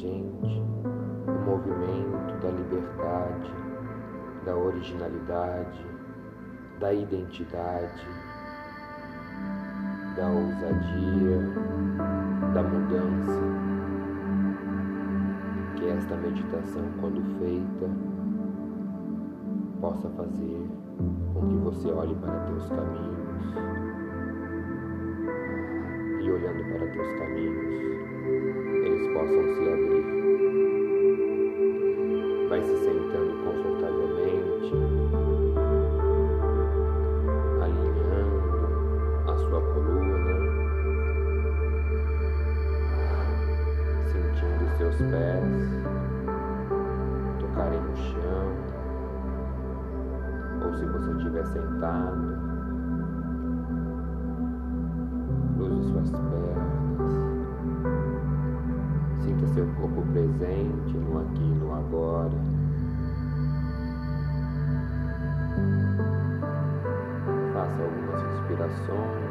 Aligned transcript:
gente 0.00 0.62
o 1.26 1.50
movimento 1.50 2.40
da 2.40 2.48
liberdade, 2.48 3.52
da 4.46 4.56
originalidade, 4.56 5.86
da 6.80 6.92
identidade, 6.92 8.06
da 10.16 10.28
ousadia, 10.28 11.38
da 12.54 12.62
mudança. 12.62 13.40
Que 15.76 15.88
esta 15.88 16.16
meditação, 16.16 16.82
quando 16.98 17.22
feita, 17.38 17.90
possa 19.82 20.08
fazer 20.10 20.66
com 21.34 21.46
que 21.46 21.56
você 21.56 21.90
olhe 21.92 22.14
para 22.14 22.40
teus 22.46 22.68
caminhos 22.68 23.54
e 26.22 26.30
olhando 26.30 26.72
para 26.72 26.90
teus 26.90 27.12
caminhos, 27.18 27.99
possam 29.20 29.44
se 29.54 29.68
abrir. 29.68 30.04
Vai 32.48 32.62
se 32.62 32.76
sentando 32.78 33.32
confortavelmente, 33.44 34.72
alinhando 37.60 39.30
a 39.30 39.36
sua 39.36 39.60
coluna, 39.60 40.36
sentindo 44.06 44.64
seus 44.78 44.96
pés 44.96 45.60
tocarem 47.40 47.80
no 47.80 47.96
chão 47.96 48.48
ou 50.64 50.74
se 50.74 50.86
você 50.86 51.12
estiver 51.12 51.44
sentado, 51.46 52.29
respirações, 68.60 69.30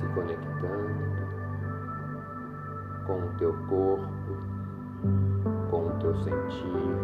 se 0.00 0.06
conectando 0.08 1.08
com 3.06 3.18
o 3.20 3.28
teu 3.38 3.52
corpo, 3.68 4.36
com 5.70 5.86
o 5.86 5.90
teu 6.00 6.14
sentir 6.16 6.98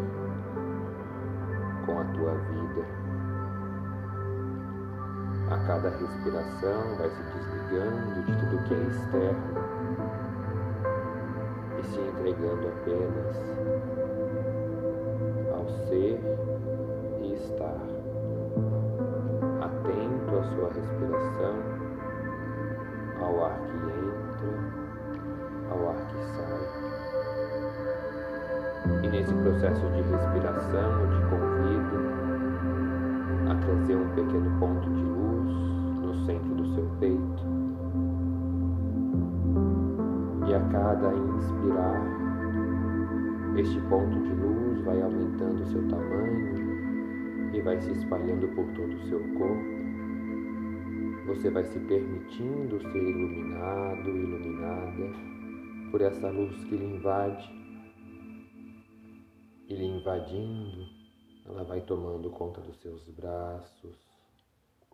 com 1.87 2.01
a 2.01 2.05
tua 2.05 2.35
vida. 2.35 2.85
A 5.51 5.59
cada 5.67 5.91
respiração 5.91 6.97
vai 6.99 7.11
se 7.11 7.23
desligando 7.23 8.23
de 8.25 8.33
tudo 8.33 8.65
que 8.65 8.75
é 8.75 8.79
externo 8.79 9.55
e 11.79 11.83
se 11.85 12.01
entregando 12.01 12.69
apenas 12.69 13.37
ao 15.53 15.69
ser 15.87 16.54
Sua 20.45 20.69
respiração, 20.69 21.57
ao 23.19 23.45
ar 23.45 23.59
que 23.61 23.73
entra, 23.73 24.53
ao 25.71 25.89
ar 25.89 25.97
que 26.07 26.19
sai. 26.19 26.65
E 29.03 29.09
nesse 29.09 29.33
processo 29.35 29.81
de 29.89 30.03
respiração, 30.03 31.01
eu 31.01 31.09
te 31.11 31.21
convido 31.31 31.97
a 33.51 33.55
trazer 33.55 33.97
um 33.97 34.09
pequeno 34.11 34.59
ponto 34.61 34.91
de 34.91 35.03
luz 35.03 35.51
no 36.03 36.15
centro 36.27 36.55
do 36.55 36.67
seu 36.75 36.87
peito. 37.01 37.43
E 40.47 40.55
a 40.55 40.61
cada 40.69 41.15
inspirar, 41.15 42.03
este 43.57 43.81
ponto 43.89 44.21
de 44.21 44.35
luz 44.35 44.85
vai 44.85 45.01
aumentando 45.01 45.63
o 45.63 45.67
seu 45.67 45.83
tamanho 45.89 46.55
e 47.55 47.61
vai 47.63 47.81
se 47.81 47.93
espalhando 47.93 48.47
por 48.55 48.67
todo 48.75 48.93
o 48.95 49.01
seu 49.09 49.21
corpo. 49.39 49.74
Você 51.27 51.51
vai 51.51 51.65
se 51.65 51.79
permitindo 51.81 52.81
ser 52.93 53.03
iluminado, 53.03 54.11
iluminada 54.11 55.11
por 55.91 56.03
essa 56.03 56.29
luz 56.29 56.65
que 56.65 56.77
lhe 56.77 56.85
invade 56.85 57.51
e 59.69 59.75
lhe 59.75 59.87
invadindo, 59.87 60.87
ela 61.47 61.65
vai 61.65 61.81
tomando 61.81 62.29
conta 62.31 62.61
dos 62.61 62.77
seus 62.77 63.09
braços, 63.09 63.97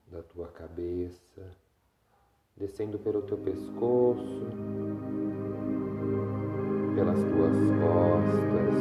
da 0.06 0.22
tua 0.22 0.46
cabeça, 0.48 1.56
descendo 2.56 2.98
pelo 2.98 3.22
teu 3.22 3.38
pescoço, 3.38 4.47
pelas 6.94 7.18
tuas 7.18 7.56
costas, 7.80 8.74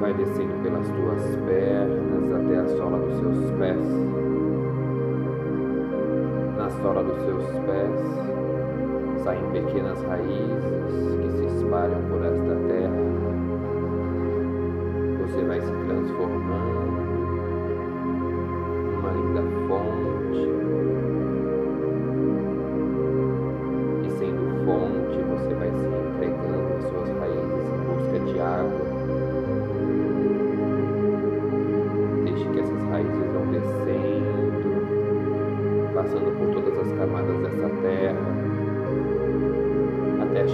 vai 0.00 0.14
descendo 0.14 0.62
pelas 0.62 0.86
tuas 0.86 1.36
pernas 1.44 2.32
até 2.32 2.56
a 2.56 2.68
sola 2.76 2.98
dos 2.98 3.18
seus 3.18 3.58
pés. 3.58 4.21
Sola 6.80 7.02
dos 7.02 7.22
seus 7.24 7.44
pés 7.66 9.22
saem 9.24 9.50
pequenas 9.52 10.02
raízes 10.04 11.16
que 11.20 11.30
se 11.30 11.44
espalham 11.56 12.02
por 12.08 12.24
esta 12.24 12.54
terra 12.66 13.22
você 15.32 15.44
vai 15.44 15.60
se 15.60 15.72
transformando 15.86 16.92
numa 18.90 19.12
linda 19.12 19.42
fonte. 19.66 20.91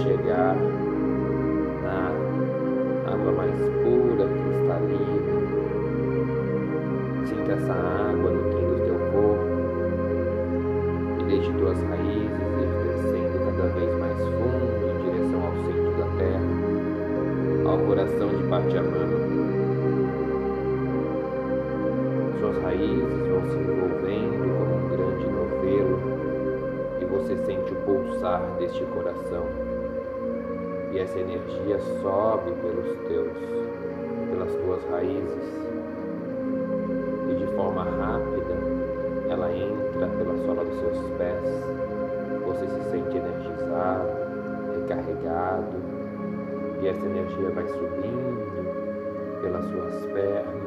Chegar 0.09 0.55
na 1.83 2.09
água 3.13 3.31
mais 3.31 3.53
pura, 3.83 4.25
cristalina. 4.25 5.21
Sinta 7.25 7.51
essa 7.51 7.73
água 7.73 8.31
nutrindo 8.31 8.73
o 8.73 8.79
teu 8.85 8.97
corpo 9.11 9.47
e 11.19 11.23
deixe 11.25 11.51
tuas 11.53 11.79
raízes 11.83 12.41
ir 12.57 12.71
descendo 12.87 13.37
cada 13.45 13.67
vez 13.69 13.91
mais 13.99 14.17
fundo 14.17 14.65
em 14.89 14.97
direção 15.11 15.41
ao 15.45 15.53
centro 15.63 15.91
da 15.99 16.07
terra, 16.17 16.49
ao 17.69 17.77
coração 17.85 18.29
de 18.29 18.43
Pachamama. 18.49 19.19
Suas 22.39 22.57
raízes 22.63 23.27
vão 23.27 23.43
se 23.45 23.57
envolvendo 23.57 24.41
como 24.57 24.73
um 24.75 24.89
grande 24.89 25.27
novelo 25.27 25.97
e 26.99 27.05
você 27.05 27.37
sente 27.45 27.73
o 27.73 27.75
pulsar 27.85 28.41
deste 28.57 28.83
coração. 28.85 29.68
E 30.91 30.99
essa 30.99 31.19
energia 31.19 31.79
sobe 32.01 32.51
pelos 32.61 32.97
teus, 33.07 33.37
pelas 34.29 34.51
tuas 34.55 34.83
raízes 34.89 35.69
e 37.29 37.35
de 37.35 37.45
forma 37.55 37.83
rápida 37.83 38.55
ela 39.29 39.51
entra 39.53 40.07
pela 40.07 40.35
sola 40.45 40.65
dos 40.65 40.79
seus 40.79 40.97
pés. 41.17 41.43
Você 42.45 42.67
se 42.67 42.89
sente 42.89 43.17
energizado, 43.17 44.09
recarregado 44.81 45.77
e 46.81 46.87
essa 46.87 47.05
energia 47.05 47.49
vai 47.51 47.67
subindo 47.67 49.41
pelas 49.41 49.65
suas 49.65 50.05
pernas 50.07 50.59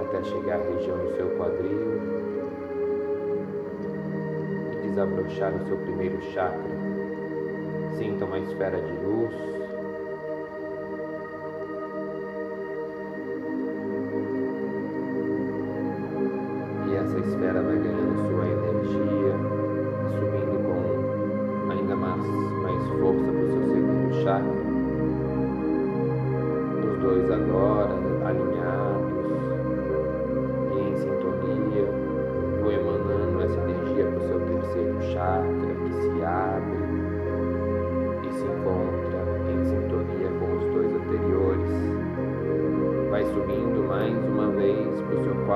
até 0.00 0.22
chegar 0.24 0.60
à 0.60 0.62
região 0.62 0.98
do 0.98 1.16
seu 1.16 1.28
quadril 1.36 2.00
e 4.72 4.88
desabrochar 4.88 5.52
no 5.52 5.66
seu 5.66 5.76
primeiro 5.78 6.20
chakra. 6.32 6.85
Sinta 8.06 8.24
uma 8.24 8.38
esfera 8.38 8.80
de 8.80 8.92
luz. 9.04 9.65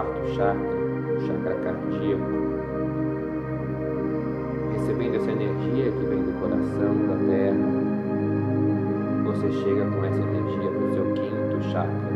Quarto 0.00 0.26
chakra, 0.34 1.14
o 1.14 1.20
chakra 1.26 1.54
cardíaco, 1.56 2.24
recebendo 4.72 5.16
essa 5.16 5.30
energia 5.30 5.92
que 5.92 6.04
vem 6.04 6.22
do 6.22 6.40
coração 6.40 6.94
da 7.06 7.16
terra. 7.28 7.68
Você 9.26 9.52
chega 9.52 9.84
com 9.84 10.04
essa 10.04 10.22
energia 10.22 10.70
para 10.70 10.84
o 10.84 10.94
seu 10.94 11.04
quinto 11.12 11.62
chakra, 11.70 12.12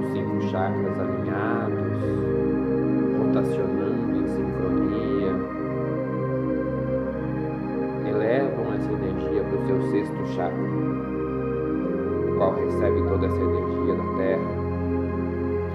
os 0.00 0.06
cinco 0.12 0.40
chakras 0.50 0.98
alinhados, 0.98 2.00
rotacionando 3.18 4.16
em 4.16 4.26
sincronia, 4.28 5.32
elevam 8.08 8.72
essa 8.74 8.92
energia 8.92 9.44
para 9.44 9.58
o 9.58 9.66
seu 9.66 9.82
sexto 9.90 10.26
chakra 10.34 10.76
qual 12.36 12.54
recebe 12.54 13.02
toda 13.08 13.26
essa 13.26 13.40
energia 13.40 13.65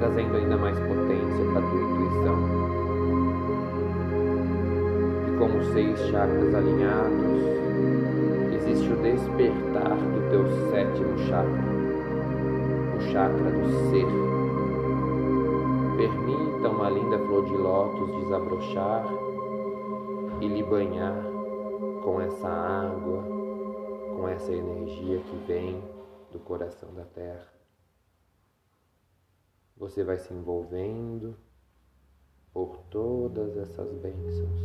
trazendo 0.02 0.36
ainda 0.36 0.58
mais 0.58 0.80
potência 0.80 1.46
para 1.52 1.60
a 1.60 1.70
tua 1.70 1.80
intuição. 1.80 2.38
E 5.28 5.38
com 5.38 5.60
os 5.60 5.68
seis 5.74 6.00
chakras 6.10 6.56
alinhados, 6.56 7.38
existe 8.56 8.92
o 8.92 8.96
despertar 8.96 9.96
do 9.96 10.30
teu 10.32 10.44
sétimo 10.72 11.18
chakra, 11.20 11.62
o 12.98 13.02
chakra 13.12 13.52
do 13.52 13.70
ser. 13.92 14.08
Permita 15.98 16.70
uma 16.70 16.90
linda 16.90 17.20
flor 17.20 17.46
de 17.46 17.58
lótus 17.58 18.24
desabrochar 18.24 19.06
e 20.42 20.48
lhe 20.48 20.64
banhar 20.64 21.24
com 22.04 22.20
essa 22.20 22.48
água, 22.48 23.24
com 24.18 24.28
essa 24.28 24.52
energia 24.52 25.20
que 25.20 25.36
vem 25.46 25.80
do 26.32 26.40
coração 26.40 26.92
da 26.96 27.04
terra. 27.04 27.61
Você 29.82 30.04
vai 30.04 30.20
se 30.20 30.32
envolvendo 30.32 31.34
por 32.54 32.78
todas 32.92 33.58
essas 33.58 33.92
bênçãos. 33.94 34.62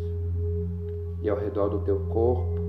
E 1.23 1.31
ao 1.31 1.39
redor 1.39 1.71
do 1.71 1.79
teu 1.81 1.99
corpo 2.11 2.61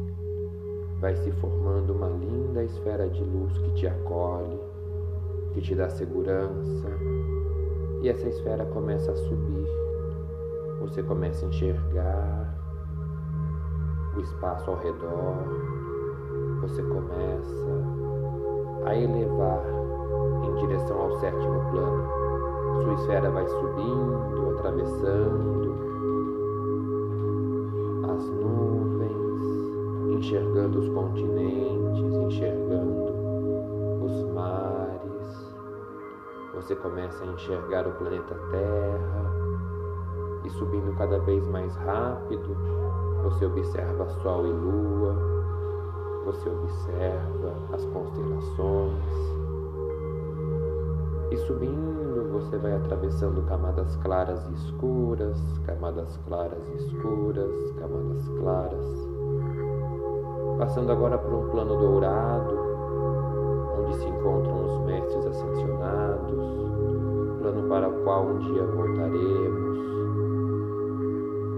vai 1.01 1.13
se 1.17 1.29
formando 1.33 1.91
uma 1.91 2.07
linda 2.07 2.63
esfera 2.63 3.09
de 3.09 3.21
luz 3.21 3.57
que 3.57 3.73
te 3.73 3.88
acolhe, 3.88 4.57
que 5.53 5.59
te 5.59 5.75
dá 5.75 5.89
segurança. 5.89 6.88
E 8.01 8.07
essa 8.07 8.29
esfera 8.29 8.65
começa 8.67 9.11
a 9.11 9.15
subir. 9.17 9.67
Você 10.79 11.03
começa 11.03 11.45
a 11.45 11.50
enxergar 11.50 12.57
o 14.15 14.21
espaço 14.21 14.71
ao 14.71 14.77
redor. 14.77 15.35
Você 16.61 16.81
começa 16.81 17.67
a 18.85 18.95
elevar 18.95 19.65
em 20.45 20.55
direção 20.61 20.97
ao 20.97 21.19
sétimo 21.19 21.71
plano. 21.71 22.16
Sua 22.83 22.94
esfera 22.94 23.29
vai 23.29 23.47
subindo, 23.47 24.56
atravessando 24.57 25.75
as 28.12 28.29
nuvens, 28.29 30.15
enxergando 30.18 30.79
os 30.79 30.89
continentes, 30.89 32.15
enxergando 32.15 33.13
os 34.03 34.24
mares. 34.33 35.56
Você 36.56 36.75
começa 36.75 37.24
a 37.24 37.27
enxergar 37.27 37.88
o 37.88 37.91
planeta 37.94 38.35
Terra 38.51 39.31
e 40.44 40.50
subindo 40.51 40.95
cada 40.97 41.19
vez 41.19 41.45
mais 41.47 41.75
rápido, 41.75 42.56
você 43.24 43.45
observa 43.45 44.07
Sol 44.21 44.45
e 44.45 44.51
Lua 44.51 45.38
você 46.27 46.50
observa 46.50 47.56
as 47.71 47.85
constelações 47.85 49.37
e 51.31 51.38
subindo 51.38 52.31
você 52.31 52.57
vai 52.57 52.74
atravessando 52.74 53.41
camadas 53.47 53.95
claras 53.97 54.47
e 54.50 54.53
escuras, 54.53 55.38
camadas 55.65 56.18
claras 56.27 56.69
e 56.69 56.75
escuras, 56.75 57.71
camadas 57.79 58.29
claras, 58.39 59.09
passando 60.57 60.91
agora 60.91 61.18
por 61.18 61.33
um 61.33 61.50
plano 61.50 61.75
dourado, 61.77 62.57
onde 63.79 63.95
se 63.97 64.07
encontram 64.07 64.65
os 64.65 64.85
mestres 64.85 65.25
ascensionados, 65.25 66.38
plano 67.39 67.68
para 67.68 67.89
o 67.89 68.03
qual 68.03 68.25
um 68.25 68.39
dia 68.39 68.63
voltaremos. 68.63 69.77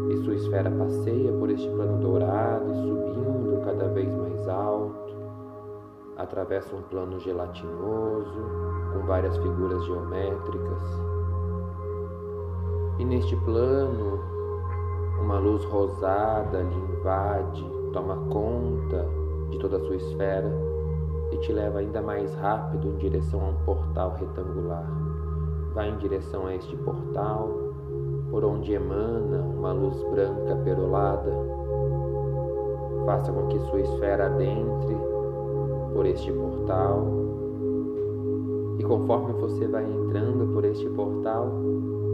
E 0.10 0.18
sua 0.24 0.34
esfera 0.34 0.72
passeia 0.72 1.32
por 1.34 1.50
este 1.52 1.70
plano 1.70 2.00
dourado 2.00 2.72
e 2.72 2.76
subindo 2.76 3.62
cada 3.64 3.88
vez 3.90 4.12
mais 4.16 4.48
alto, 4.48 5.14
atravessa 6.20 6.76
um 6.76 6.82
plano 6.84 7.18
gelatinoso 7.20 8.42
com 8.94 9.00
várias 9.08 9.36
figuras 9.38 9.84
geométricas. 9.86 10.84
E 13.00 13.06
neste 13.06 13.36
plano, 13.38 14.20
uma 15.22 15.40
luz 15.40 15.64
rosada 15.66 16.62
lhe 16.62 16.76
invade, 16.76 17.66
toma 17.94 18.18
conta 18.30 19.08
de 19.50 19.58
toda 19.60 19.78
a 19.78 19.80
sua 19.80 19.96
esfera 19.96 20.52
e 21.32 21.38
te 21.38 21.54
leva 21.54 21.80
ainda 21.80 22.02
mais 22.02 22.36
rápido 22.36 22.90
em 22.90 22.98
direção 22.98 23.40
a 23.42 23.50
um 23.50 23.66
portal 23.66 24.16
retangular. 24.20 24.86
Vai 25.74 25.90
em 25.90 25.98
direção 25.98 26.48
a 26.48 26.56
este 26.56 26.76
portal, 26.78 27.50
por 28.30 28.44
onde 28.44 28.74
emana 28.74 29.42
uma 29.42 29.72
luz 29.72 30.04
branca 30.10 30.56
perolada 30.64 31.32
faça 33.06 33.32
com 33.32 33.48
que 33.48 33.60
sua 33.62 33.80
esfera 33.80 34.28
adentre 34.28 34.96
por 35.94 36.06
este 36.06 36.32
portal. 36.32 37.08
E 38.78 38.84
conforme 38.84 39.34
você 39.34 39.68
vai 39.68 39.84
entrando 39.84 40.54
por 40.54 40.64
este 40.66 40.88
portal, 40.90 41.52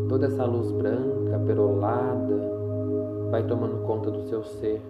toda 0.10 0.27
essa 0.27 0.45
luz 0.45 0.72
branca, 0.72 1.39
perolada, 1.45 2.56
vai 3.31 3.45
tomando 3.45 3.86
conta 3.86 4.10
do 4.10 4.22
seu 4.27 4.44
ser. 4.44 4.81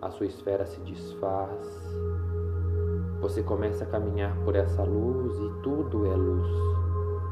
A 0.00 0.10
sua 0.10 0.26
esfera 0.26 0.66
se 0.66 0.80
desfaz. 0.80 1.94
Você 3.20 3.42
começa 3.42 3.84
a 3.84 3.86
caminhar 3.86 4.36
por 4.44 4.54
essa 4.54 4.82
luz 4.82 5.34
e 5.38 5.62
tudo 5.62 6.06
é 6.06 6.14
luz. 6.14 6.46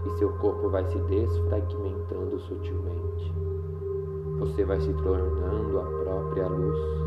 E 0.07 0.19
seu 0.19 0.33
corpo 0.39 0.69
vai 0.71 0.85
se 0.87 0.99
desfragmentando 0.99 2.39
sutilmente. 2.41 3.33
Você 4.39 4.65
vai 4.65 4.81
se 4.81 4.93
tornando 4.95 5.79
a 5.79 5.85
própria 6.03 6.49
luz. 6.49 7.02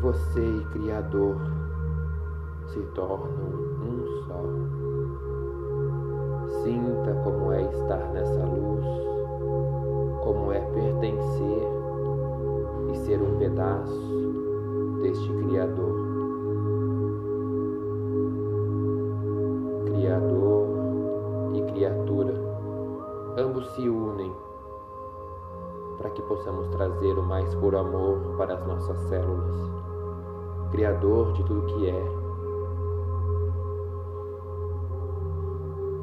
Você 0.00 0.40
e 0.40 0.64
Criador 0.72 1.36
se 2.68 2.80
tornam 2.94 3.28
um 3.82 4.06
só. 4.26 4.40
Sinta 6.62 7.12
como 7.22 7.52
é 7.52 7.62
estar 7.64 8.08
nessa 8.14 8.46
luz, 8.46 8.86
como 10.24 10.52
é 10.52 10.60
pertencer 10.60 11.68
e 12.90 12.96
ser 12.96 13.20
um 13.20 13.36
pedaço 13.38 14.98
deste 15.02 15.30
Criador. 15.34 15.94
Criador 19.84 20.66
e 21.52 21.62
criatura, 21.72 22.34
ambos 23.36 23.66
se 23.74 23.86
unem 23.86 24.32
para 25.98 26.08
que 26.08 26.22
possamos 26.22 26.66
trazer 26.68 27.18
o 27.18 27.22
mais 27.22 27.54
puro 27.56 27.76
amor 27.76 28.18
para 28.38 28.54
as 28.54 28.66
nossas 28.66 28.98
células. 29.10 29.89
Criador 30.70 31.32
de 31.32 31.42
tudo 31.44 31.66
que 31.66 31.88
é, 31.88 32.04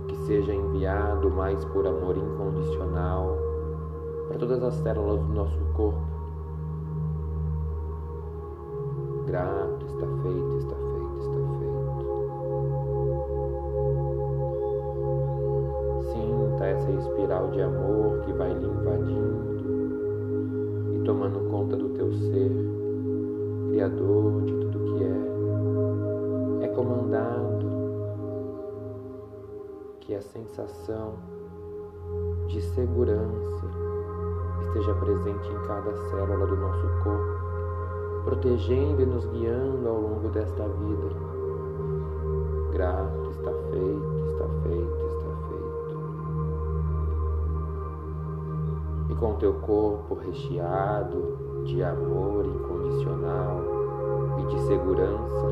que 0.07 0.15
seja 0.25 0.53
enviado 0.53 1.29
mais 1.31 1.63
por 1.65 1.87
amor 1.87 2.17
incondicional 2.17 3.37
para 4.27 4.37
todas 4.37 4.61
as 4.61 4.73
células 4.75 5.21
do 5.21 5.33
nosso 5.33 5.57
corpo. 5.73 6.01
Grato, 9.25 9.85
está 9.85 10.05
feito, 10.21 10.57
está 10.57 10.75
feito, 10.75 11.17
está 11.21 11.39
feito. 11.59 11.77
Sinta 16.11 16.65
essa 16.65 16.91
espiral 16.91 17.51
de 17.51 17.61
amor 17.61 18.19
que 18.25 18.33
vai 18.33 18.53
lhe 18.53 18.65
invadindo 18.65 19.57
e 20.93 20.99
tomando 21.05 21.39
conta 21.49 21.77
do 21.77 21.87
teu 21.89 22.11
ser. 22.11 22.86
Criador 23.77 24.41
de 24.41 24.53
tudo 24.53 24.79
que 24.97 25.03
é, 25.03 26.65
é 26.65 26.67
comandado 26.69 27.67
que 29.99 30.15
a 30.15 30.21
sensação 30.23 31.13
de 32.47 32.59
segurança 32.59 33.67
esteja 34.63 34.95
presente 34.95 35.47
em 35.47 35.67
cada 35.67 35.95
célula 36.09 36.47
do 36.47 36.57
nosso 36.57 36.87
corpo, 37.03 38.23
protegendo 38.23 38.99
e 39.03 39.05
nos 39.05 39.27
guiando 39.27 39.87
ao 39.87 40.01
longo 40.01 40.29
desta 40.29 40.67
vida. 40.67 41.09
Grato, 42.71 43.29
está 43.29 43.51
feito, 43.69 44.17
está 44.25 44.47
feito, 44.63 45.05
está 45.05 45.29
feito. 45.49 45.93
E 49.11 49.15
com 49.17 49.35
teu 49.35 49.53
corpo 49.53 50.15
recheado 50.15 51.46
de 51.67 51.83
amor 51.83 52.45
incondicional 52.45 53.61
e 54.39 54.45
de 54.45 54.59
segurança, 54.61 55.47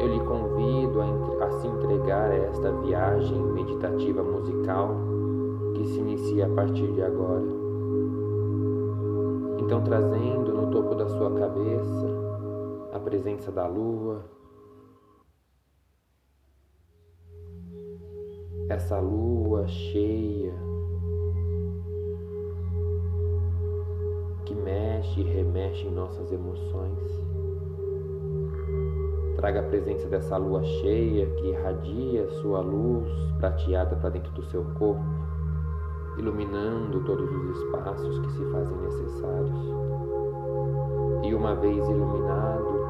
eu 0.00 0.08
lhe 0.08 0.20
convido 0.20 1.00
a, 1.02 1.44
a 1.44 1.50
se 1.52 1.66
entregar 1.66 2.30
a 2.30 2.34
esta 2.34 2.72
viagem 2.72 3.40
meditativa 3.52 4.22
musical 4.22 4.96
que 5.74 5.86
se 5.86 5.98
inicia 5.98 6.46
a 6.46 6.48
partir 6.48 6.90
de 6.92 7.02
agora. 7.02 7.44
Então, 9.58 9.82
trazendo 9.84 10.54
no 10.54 10.70
topo 10.70 10.94
da 10.94 11.06
sua 11.08 11.30
cabeça 11.34 12.06
a 12.94 12.98
presença 12.98 13.52
da 13.52 13.66
lua, 13.66 14.24
essa 18.70 18.98
lua 18.98 19.68
cheia 19.68 20.71
e 25.72 25.82
remexe 25.82 25.86
em 25.86 25.90
nossas 25.90 26.30
emoções. 26.30 26.98
Traga 29.36 29.60
a 29.60 29.62
presença 29.64 30.06
dessa 30.08 30.36
lua 30.36 30.62
cheia 30.62 31.26
que 31.26 31.48
irradia 31.48 32.28
sua 32.42 32.60
luz 32.60 33.08
prateada 33.38 33.96
para 33.96 34.10
dentro 34.10 34.30
do 34.32 34.42
seu 34.44 34.62
corpo, 34.78 35.02
iluminando 36.18 37.00
todos 37.04 37.28
os 37.28 37.58
espaços 37.58 38.18
que 38.18 38.32
se 38.32 38.44
fazem 38.52 38.76
necessários. 38.76 39.58
E 41.24 41.34
uma 41.34 41.54
vez 41.54 41.88
iluminado, 41.88 42.82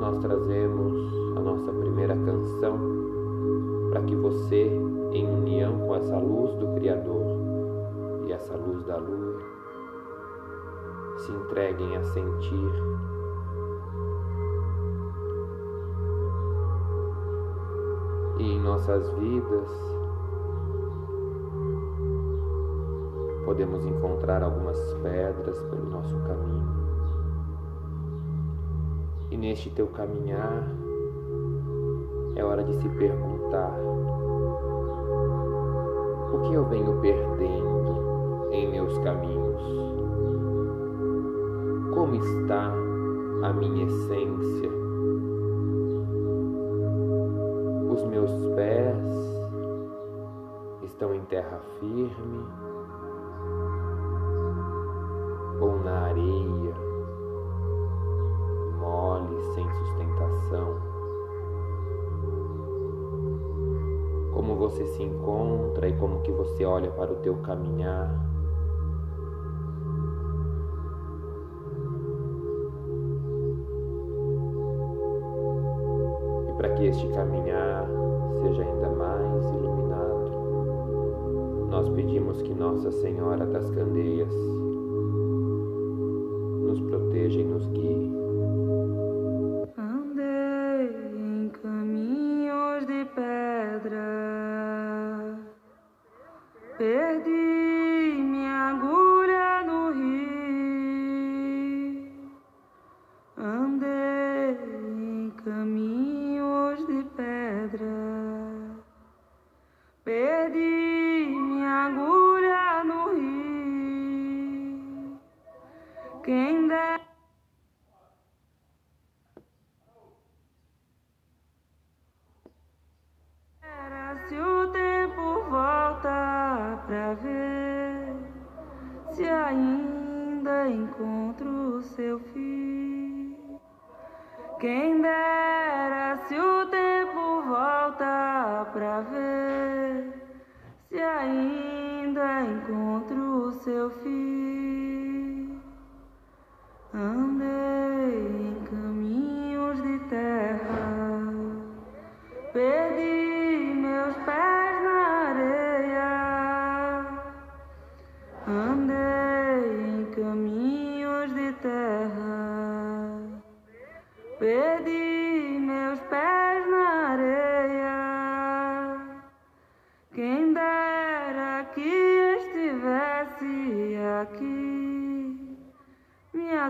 nós 0.00 0.18
trazemos 0.18 1.14
a 1.36 1.40
nossa 1.40 1.72
primeira 1.72 2.16
canção 2.16 2.78
para 3.90 4.02
que 4.02 4.16
você, 4.16 4.70
em 5.12 5.28
união 5.28 5.78
com 5.78 5.94
essa 5.94 6.18
luz 6.18 6.54
do 6.56 6.74
Criador 6.74 7.33
da 8.86 8.96
lua, 8.96 9.38
se 11.18 11.32
entreguem 11.32 11.96
a 11.96 12.02
sentir. 12.02 12.72
E 18.38 18.42
em 18.42 18.60
nossas 18.60 19.08
vidas 19.12 19.70
podemos 23.44 23.84
encontrar 23.86 24.42
algumas 24.42 24.78
pedras 25.02 25.62
pelo 25.62 25.88
nosso 25.90 26.16
caminho. 26.20 26.84
E 29.30 29.36
neste 29.36 29.70
teu 29.70 29.86
caminhar 29.88 30.68
é 32.36 32.44
hora 32.44 32.64
de 32.64 32.74
se 32.74 32.88
perguntar: 32.88 33.78
o 36.32 36.40
que 36.40 36.54
eu 36.54 36.64
venho 36.66 37.00
perdendo 37.00 38.03
em 38.54 38.70
meus 38.70 38.96
caminhos? 38.98 39.62
Como 41.92 42.14
está 42.14 42.72
a 43.42 43.52
minha 43.52 43.84
essência? 43.84 44.70
Os 47.90 48.04
meus 48.04 48.30
pés 48.54 48.96
estão 50.84 51.14
em 51.14 51.20
terra 51.22 51.60
firme 51.80 52.44
ou 55.60 55.78
na 55.80 56.06
areia, 56.06 56.74
mole, 58.78 59.42
sem 59.54 59.68
sustentação? 59.68 60.76
Como 64.32 64.56
você 64.56 64.84
se 64.86 65.02
encontra 65.02 65.88
e 65.88 65.96
como 65.96 66.20
que 66.22 66.30
você 66.30 66.64
olha 66.64 66.90
para 66.90 67.12
o 67.12 67.16
teu 67.16 67.36
caminhar? 67.36 68.33
Este 77.04 77.14
caminhar 77.14 77.86
seja 78.42 78.62
ainda 78.62 78.88
mais 78.90 79.44
iluminado, 79.44 80.30
nós 81.70 81.88
pedimos 81.90 82.40
que 82.42 82.54
Nossa 82.54 82.90
Senhora 82.90 83.44
das 83.46 83.70
Candeias 83.70 84.32
nos 86.62 86.80
proteja 86.80 87.40
e 87.40 87.44
nos 87.44 87.66
guie. 87.68 88.23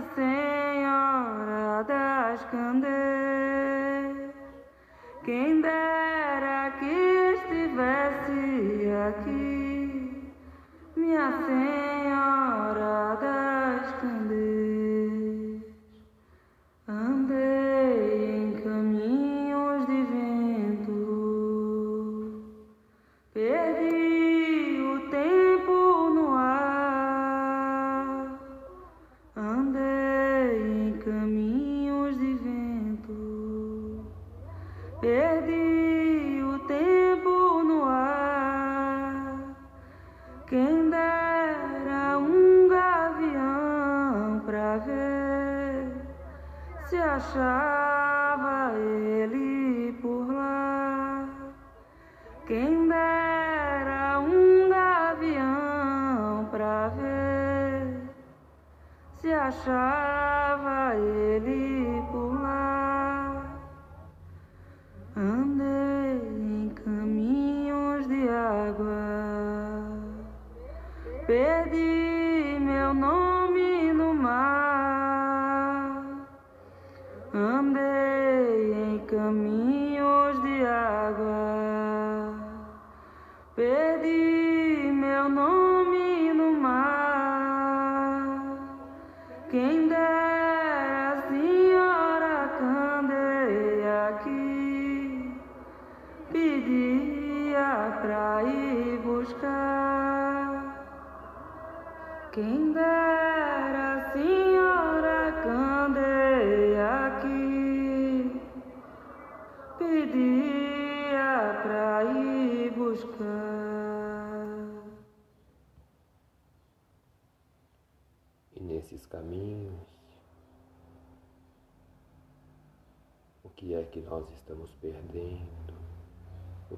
Senhora 0.03 1.85
das 1.85 2.45
Candeias. 2.47 2.95
Quem 5.25 5.61
dera 5.61 6.71
que 6.79 7.35
estivesse 7.35 8.91
aqui, 9.09 10.33
minha 10.97 11.33
Senhora 11.47 11.94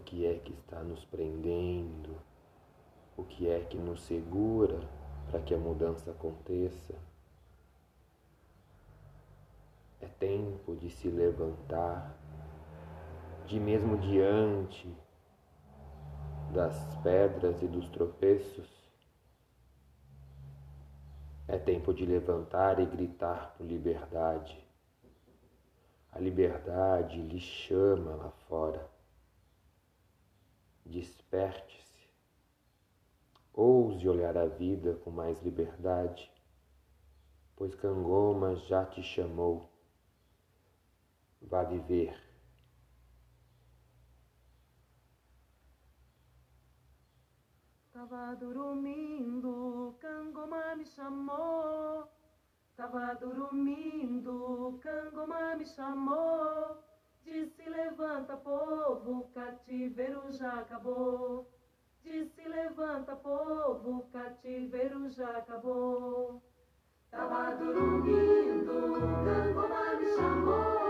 que 0.07 0.25
é 0.25 0.39
que 0.39 0.53
está 0.53 0.83
nos 0.83 1.05
prendendo, 1.05 2.17
o 3.17 3.25
que 3.25 3.51
é 3.51 3.61
que 3.61 3.77
nos 3.77 4.03
segura 4.03 4.81
para 5.29 5.41
que 5.41 5.53
a 5.53 5.59
mudança 5.59 6.13
aconteça. 6.13 6.95
É 10.01 10.07
tempo 10.07 10.77
de 10.77 10.89
se 10.91 11.09
levantar, 11.09 12.17
de 13.47 13.59
mesmo 13.59 13.99
diante 13.99 14.97
das 16.55 16.77
pedras 17.03 17.61
e 17.63 17.67
dos 17.67 17.89
tropeços. 17.89 18.69
É 21.49 21.59
tempo 21.59 21.93
de 21.93 22.07
levantar 22.07 22.79
e 22.79 22.87
gritar 22.87 23.55
por 23.57 23.67
liberdade. 23.67 24.65
A 26.13 26.21
liberdade 26.21 27.21
lhe 27.23 27.41
chama 27.41 28.15
lá 28.15 28.31
fora. 28.49 28.96
Desperte-se. 30.87 32.09
Ouse 33.52 34.09
olhar 34.09 34.37
a 34.37 34.47
vida 34.47 34.95
com 35.02 35.11
mais 35.11 35.43
liberdade, 35.43 36.31
pois 37.57 37.75
Cangoma 37.75 38.55
já 38.55 38.85
te 38.85 39.02
chamou. 39.02 39.69
Vá 41.43 41.64
viver. 41.64 42.16
Tava 47.93 48.37
dormindo, 48.37 49.97
Cangoma 49.99 50.76
me 50.76 50.87
chamou. 50.87 52.09
Tava 52.76 53.14
dormindo, 53.14 54.78
Cangoma 54.81 55.57
me 55.57 55.66
chamou. 55.66 56.76
Disse 57.25 57.69
levanta 57.69 58.37
povo, 58.37 59.28
cativeiro 59.56 60.30
já 60.30 60.60
acabou. 60.60 61.50
Disse 62.02 62.47
levanta 62.47 63.16
povo, 63.16 64.08
cativeiro 64.12 65.08
já 65.10 65.38
acabou. 65.38 66.42
Tava 67.10 67.56
dormindo, 67.56 69.00
Cangoma 69.25 69.95
me 69.99 70.06
chamou. 70.14 70.86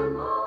Cangoma 0.00 0.39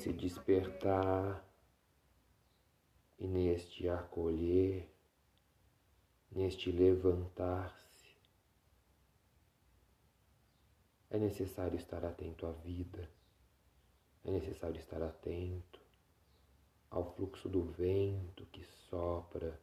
nesse 0.00 0.14
despertar, 0.14 1.46
e 3.18 3.26
neste 3.26 3.86
acolher, 3.86 4.90
neste 6.32 6.72
levantar-se, 6.72 8.16
é 11.10 11.18
necessário 11.18 11.76
estar 11.76 12.02
atento 12.02 12.46
à 12.46 12.52
vida, 12.52 13.10
é 14.24 14.30
necessário 14.30 14.78
estar 14.78 15.02
atento 15.02 15.78
ao 16.88 17.14
fluxo 17.14 17.46
do 17.46 17.62
vento 17.62 18.46
que 18.46 18.64
sopra 18.64 19.60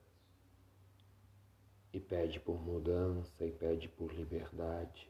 e 1.92 2.00
pede 2.00 2.40
por 2.40 2.62
mudança 2.62 3.44
e 3.44 3.52
pede 3.52 3.88
por 3.88 4.14
liberdade. 4.14 5.10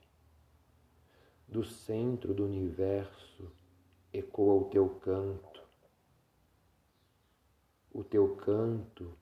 Do 1.45 1.65
centro 1.65 2.33
do 2.33 2.45
universo 2.45 3.51
ecoa 4.13 4.53
o 4.55 4.69
teu 4.69 4.89
canto. 4.99 5.61
O 7.91 8.03
teu 8.03 8.35
canto 8.35 9.13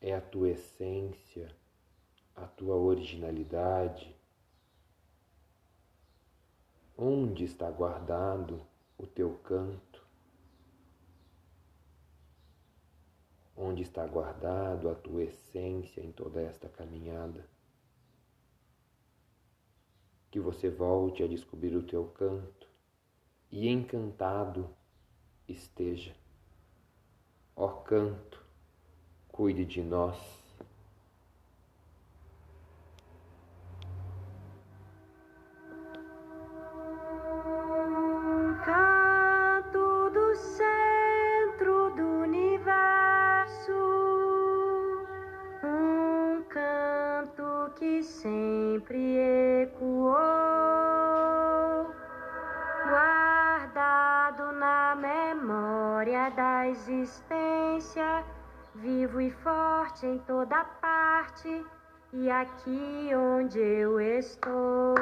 é 0.00 0.14
a 0.14 0.20
tua 0.20 0.50
essência, 0.50 1.54
a 2.34 2.46
tua 2.46 2.76
originalidade. 2.76 4.14
Onde 6.96 7.44
está 7.44 7.70
guardado 7.70 8.66
o 8.96 9.06
teu 9.06 9.38
canto? 9.38 10.06
Onde 13.56 13.82
está 13.82 14.06
guardado 14.06 14.88
a 14.88 14.94
tua 14.94 15.24
essência 15.24 16.00
em 16.00 16.12
toda 16.12 16.40
esta 16.40 16.68
caminhada? 16.68 17.48
Que 20.30 20.38
você 20.38 20.68
volte 20.68 21.22
a 21.22 21.26
descobrir 21.26 21.74
o 21.74 21.82
teu 21.82 22.06
canto 22.08 22.57
e 23.50 23.68
encantado 23.68 24.70
esteja. 25.48 26.14
Ó 27.56 27.68
canto, 27.68 28.44
cuide 29.28 29.64
de 29.64 29.82
nós. 29.82 30.37
Existência, 56.68 58.24
vivo 58.74 59.20
e 59.20 59.30
forte 59.30 60.06
em 60.06 60.18
toda 60.18 60.64
parte, 60.64 61.64
e 62.12 62.30
aqui 62.30 63.10
onde 63.14 63.58
eu 63.58 64.00
estou. 64.00 64.94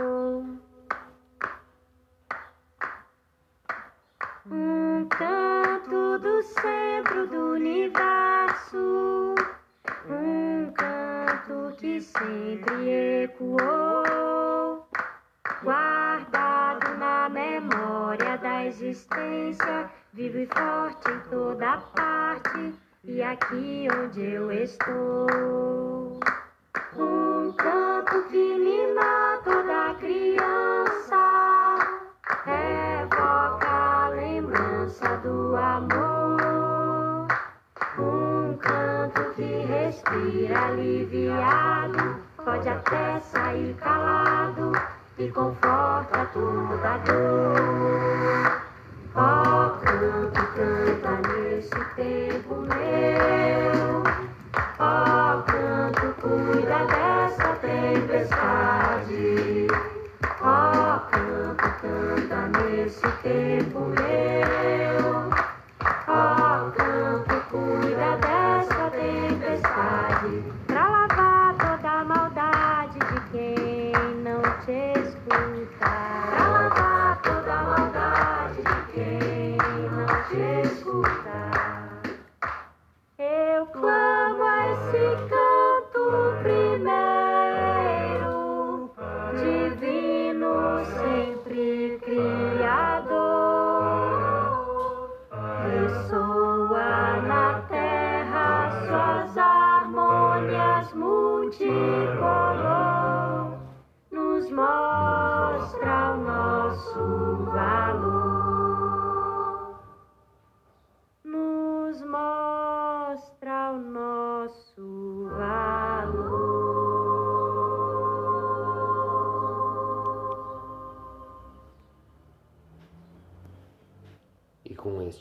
Um 4.48 5.09
canto 5.09 6.18
do 6.18 6.42
centro 6.42 7.26
do 7.26 7.52
universo, 7.55 9.35
um 10.09 10.72
canto 10.72 11.76
que 11.79 12.00
sempre 12.00 13.24
ecoou, 13.24 14.87
guardado 15.64 16.96
na 16.96 17.29
memória 17.29 18.38
da 18.38 18.64
existência, 18.66 19.75
Vivo 20.16 20.38
e 20.38 20.46
forte 20.46 21.11
em 21.11 21.20
toda 21.29 21.76
parte, 21.94 22.74
e 23.05 23.22
aqui 23.22 23.87
onde 23.94 24.22
eu 24.22 24.50
estou. 24.50 26.18
Um 26.96 27.52
canto 27.52 28.22
que 28.31 28.57
me 28.57 28.94
mata 28.94 29.42
toda 29.44 29.94
criança 30.00 31.20
evoca 32.46 33.68
a 33.68 34.09
lembrança 34.09 35.18
do 35.18 35.55
amor. 35.55 37.29
Um 37.98 38.57
canto 38.57 39.35
que 39.35 39.66
respira 39.66 40.68
aliviado, 40.68 42.22
pode 42.42 42.66
até 42.66 43.20
sair 43.20 43.74
calado 43.74 44.72
e 45.18 45.29
conforme. 45.29 45.75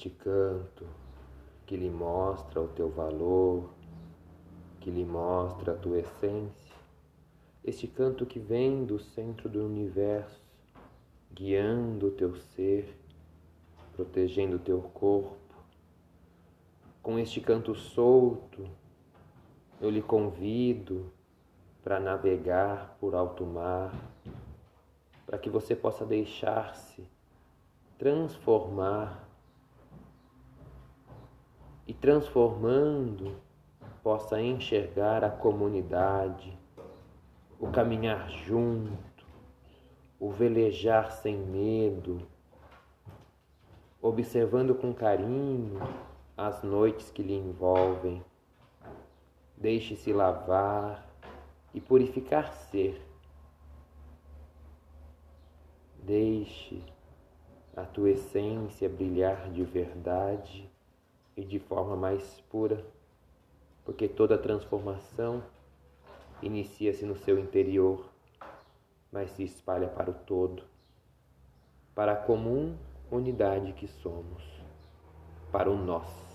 Este 0.06 0.10
canto 0.10 0.86
que 1.66 1.76
lhe 1.76 1.90
mostra 1.90 2.62
o 2.62 2.68
teu 2.68 2.90
valor, 2.90 3.72
que 4.80 4.92
lhe 4.92 5.04
mostra 5.04 5.74
a 5.74 5.76
tua 5.76 5.98
essência, 5.98 6.76
este 7.64 7.88
canto 7.88 8.24
que 8.24 8.38
vem 8.38 8.86
do 8.86 9.00
centro 9.00 9.50
do 9.50 9.66
universo, 9.66 10.44
guiando 11.34 12.08
o 12.08 12.12
teu 12.12 12.36
ser, 12.36 12.96
protegendo 13.94 14.58
o 14.58 14.60
teu 14.60 14.80
corpo, 14.80 15.36
com 17.02 17.18
este 17.18 17.42
canto 17.42 17.74
solto, 17.74 18.70
eu 19.82 19.90
lhe 19.90 20.04
convido 20.04 21.12
para 21.84 22.00
navegar 22.00 22.96
por 23.00 23.16
alto 23.16 23.44
mar, 23.44 23.92
para 25.26 25.40
que 25.40 25.50
você 25.50 25.76
possa 25.76 26.06
deixar-se 26.06 27.10
transformar 27.98 29.25
e 31.88 31.94
transformando 31.94 33.36
possa 34.02 34.42
enxergar 34.42 35.24
a 35.24 35.30
comunidade, 35.30 36.58
o 37.60 37.68
caminhar 37.72 38.30
junto, 38.30 39.26
o 40.20 40.32
velejar 40.32 41.12
sem 41.12 41.38
medo, 41.38 42.22
observando 44.02 44.74
com 44.76 44.94
carinho 44.94 45.80
as 46.38 46.64
noites 46.64 47.10
que 47.12 47.24
lhe 47.24 47.36
envolvem. 47.36 48.24
Deixe-se 49.58 50.12
lavar 50.12 51.08
e 51.74 51.80
purificar 51.80 52.52
ser. 52.52 53.02
Deixe 56.04 56.84
a 57.76 57.84
tua 57.84 58.12
essência 58.12 58.88
brilhar 58.88 59.50
de 59.52 59.64
verdade 59.64 60.75
e 61.36 61.44
de 61.44 61.60
forma 61.60 61.96
mais 61.96 62.42
pura, 62.50 62.84
porque 63.84 64.08
toda 64.08 64.38
transformação 64.38 65.44
inicia-se 66.42 67.06
no 67.06 67.16
seu 67.16 67.40
interior, 67.40 68.06
mas 69.12 69.32
se 69.32 69.44
espalha 69.44 69.88
para 69.88 70.12
o 70.12 70.14
todo, 70.14 70.64
para 71.94 72.14
a 72.14 72.18
comum 72.18 72.76
unidade 73.12 73.74
que 73.74 73.88
somos, 73.88 74.44
para 75.52 75.70
o 75.70 75.78
nós. 75.78 76.26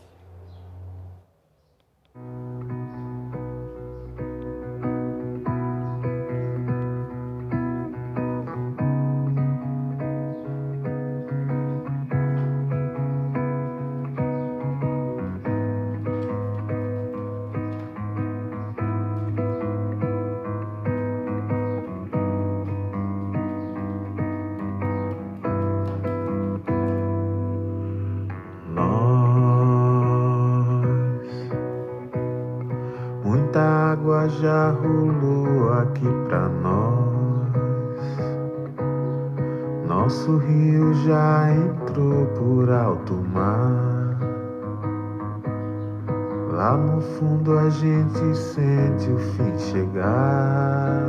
Gente 48.10 48.36
sente 48.36 49.10
o 49.10 49.18
fim 49.18 49.58
chegar. 49.58 51.00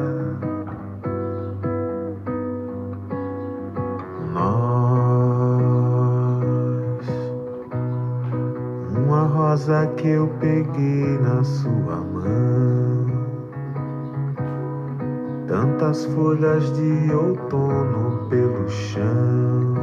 Nós, 4.34 5.62
uma 8.96 9.24
rosa 9.24 9.88
que 9.98 10.10
eu 10.10 10.28
peguei 10.40 11.18
na 11.20 11.44
sua 11.44 11.98
mão. 11.98 13.06
Tantas 15.48 16.06
folhas 16.06 16.72
de 16.74 17.14
outono 17.14 18.28
pelo 18.30 18.70
chão. 18.70 19.74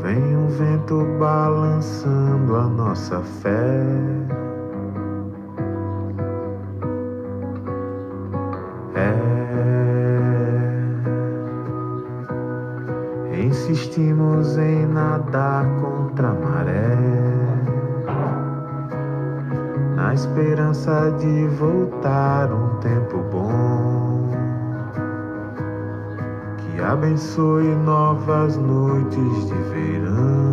Vem 0.00 0.36
um 0.36 0.48
vento 0.48 1.04
balançando 1.18 2.56
a 2.56 2.68
nossa 2.68 3.20
fé. 3.20 4.21
Nadar 15.02 15.66
contra 15.80 16.28
a 16.28 16.34
maré, 16.34 16.96
na 19.96 20.14
esperança 20.14 21.10
de 21.18 21.48
voltar 21.48 22.52
um 22.52 22.78
tempo 22.78 23.18
bom 23.32 24.30
que 26.58 26.80
abençoe 26.80 27.74
novas 27.84 28.56
noites 28.56 29.46
de 29.46 29.54
verão. 29.74 30.51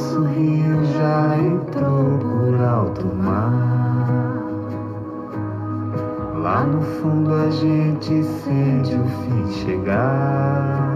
Nosso 0.00 0.22
rio 0.22 0.82
já 0.94 1.36
entrou 1.36 2.16
por 2.18 2.58
alto 2.58 3.06
mar. 3.14 3.52
Lá 6.36 6.64
no 6.64 6.80
fundo 6.80 7.34
a 7.34 7.50
gente 7.50 8.24
sente 8.24 8.94
o 8.94 9.04
fim 9.04 9.52
chegar. 9.62 10.89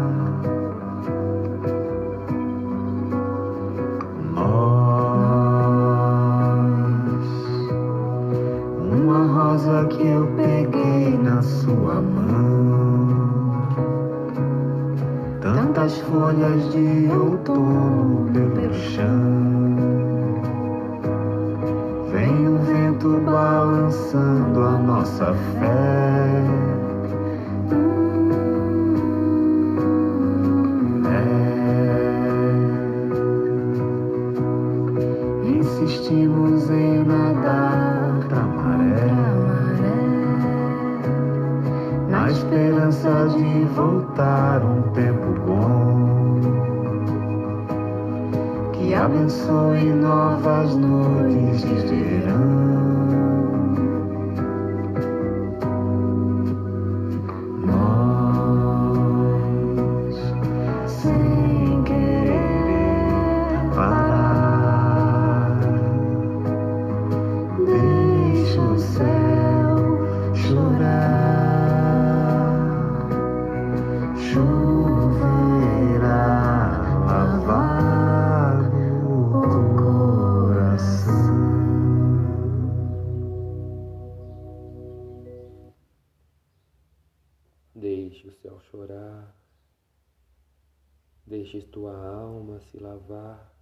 Deixe 91.54 91.68
tua 91.68 91.96
alma 91.96 92.58
se 92.58 92.76
lavar. 92.78 93.54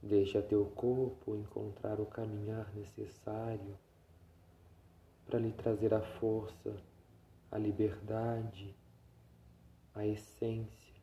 Deixa 0.00 0.40
teu 0.40 0.64
corpo 0.64 1.34
encontrar 1.34 1.98
o 1.98 2.06
caminhar 2.06 2.72
necessário 2.72 3.76
para 5.26 5.40
lhe 5.40 5.50
trazer 5.50 5.92
a 5.92 6.00
força, 6.00 6.80
a 7.50 7.58
liberdade, 7.58 8.76
a 9.92 10.06
essência. 10.06 10.94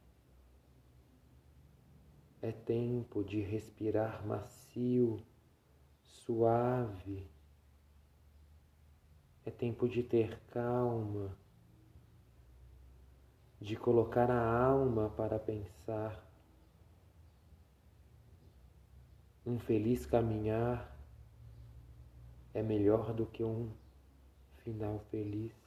É 2.41 2.53
tempo 2.53 3.25
de 3.25 3.41
respirar 3.41 4.25
macio, 4.25 5.21
suave. 5.99 7.29
É 9.45 9.51
tempo 9.51 9.89
de 9.89 10.03
ter 10.03 10.39
calma, 10.47 11.37
de 13.59 13.75
colocar 13.75 14.29
a 14.29 14.63
alma 14.65 15.09
para 15.09 15.39
pensar. 15.39 16.23
Um 19.45 19.57
feliz 19.59 20.05
caminhar 20.05 20.95
é 22.53 22.61
melhor 22.61 23.13
do 23.13 23.25
que 23.25 23.43
um 23.43 23.71
final 24.63 24.99
feliz. 25.11 25.66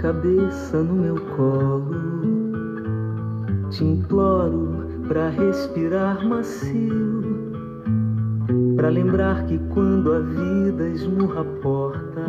Cabeça 0.00 0.82
no 0.82 0.94
meu 0.94 1.16
colo, 1.36 1.90
te 3.68 3.84
imploro 3.84 4.86
pra 5.06 5.28
respirar 5.28 6.26
macio, 6.26 7.22
pra 8.76 8.88
lembrar 8.88 9.44
que 9.44 9.58
quando 9.68 10.10
a 10.14 10.20
vida 10.20 10.88
esmurra 10.88 11.42
a 11.42 11.60
porta, 11.60 12.24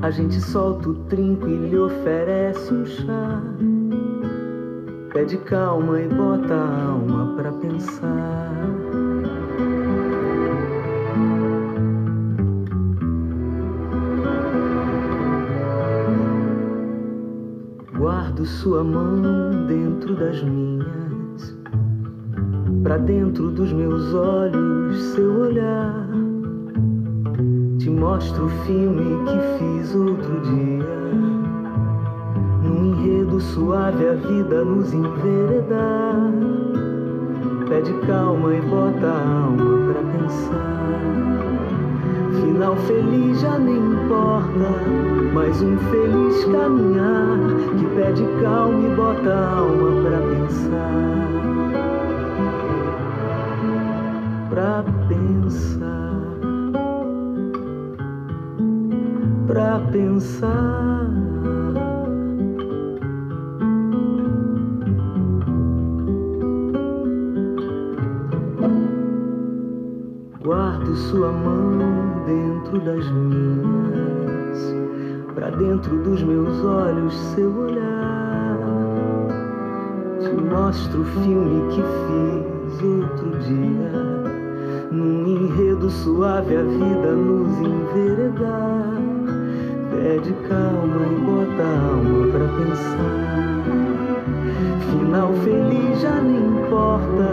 a 0.00 0.10
gente 0.12 0.40
solta 0.40 0.90
o 0.90 0.94
trinco 1.06 1.48
e 1.48 1.70
lhe 1.70 1.76
oferece 1.76 2.72
um 2.72 2.86
chá. 2.86 3.42
Pede 5.12 5.38
calma 5.38 6.00
e 6.00 6.06
bota 6.06 6.54
a 6.54 6.84
alma 6.84 7.34
pra 7.34 7.50
pensar. 7.50 8.77
Sua 18.48 18.82
mão 18.82 19.66
dentro 19.66 20.16
das 20.16 20.42
minhas, 20.42 21.56
pra 22.82 22.96
dentro 22.96 23.50
dos 23.50 23.72
meus 23.72 24.14
olhos 24.14 24.96
seu 25.14 25.40
olhar. 25.40 26.08
Te 27.78 27.90
mostro 27.90 28.46
o 28.46 28.48
filme 28.48 29.18
que 29.26 29.58
fiz 29.58 29.94
outro 29.94 30.40
dia, 30.40 31.12
num 32.64 32.86
enredo 32.86 33.38
suave 33.38 34.08
a 34.08 34.14
vida 34.14 34.64
nos 34.64 34.92
enveredar. 34.94 36.32
Pede 37.68 37.92
calma 38.06 38.54
e 38.54 38.62
bota 38.62 39.06
a 39.06 39.44
alma 39.44 39.92
pra 39.92 40.02
pensar. 40.18 40.78
Final 42.40 42.76
feliz 42.76 43.40
já 43.40 43.58
nem 43.58 43.76
importa, 43.76 44.48
mas 45.34 45.60
um 45.60 45.76
feliz 45.76 46.44
caminhar 46.46 47.47
que 47.76 47.86
pede 47.94 48.24
calma 48.42 48.86
e 48.86 48.94
bota 48.94 49.30
a 49.32 49.56
alma 49.58 49.90
pra 50.02 50.18
pensar. 50.30 50.88
Pra 54.50 54.84
pensar, 55.08 56.20
pra 59.46 59.80
pensar. 59.92 61.06
Guardo 70.42 70.96
sua 70.96 71.30
mão 71.30 72.24
dentro 72.24 72.80
das 72.80 73.08
minhas, 73.10 73.77
dentro 75.56 75.96
dos 76.02 76.22
meus 76.22 76.64
olhos 76.64 77.14
seu 77.34 77.56
olhar. 77.56 78.58
Te 80.20 80.30
mostro 80.30 81.00
o 81.00 81.04
filme 81.04 81.62
que 81.72 81.82
fiz 81.82 82.82
outro 82.82 83.38
dia, 83.40 83.92
num 84.90 85.26
enredo 85.26 85.88
suave 85.90 86.56
a 86.56 86.62
vida 86.62 87.12
nos 87.12 87.58
enveredar. 87.58 88.98
Pede 89.90 90.32
calma 90.48 91.06
e 91.06 91.16
bota 91.24 91.62
a 91.62 91.88
alma 91.90 92.26
pra 92.28 92.46
pensar. 92.58 93.28
Final 94.90 95.32
feliz 95.44 96.00
já 96.00 96.20
não 96.20 96.62
importa, 96.62 97.28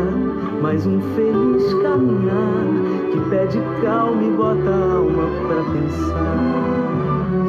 mas 0.62 0.86
um 0.86 1.00
feliz 1.16 1.74
caminhar 1.82 2.66
que 3.12 3.20
pede 3.30 3.60
calma 3.82 4.24
e 4.24 4.32
bota 4.32 4.70
a 4.70 4.96
alma 4.96 5.24
pra 5.48 5.64
pensar. 5.74 6.95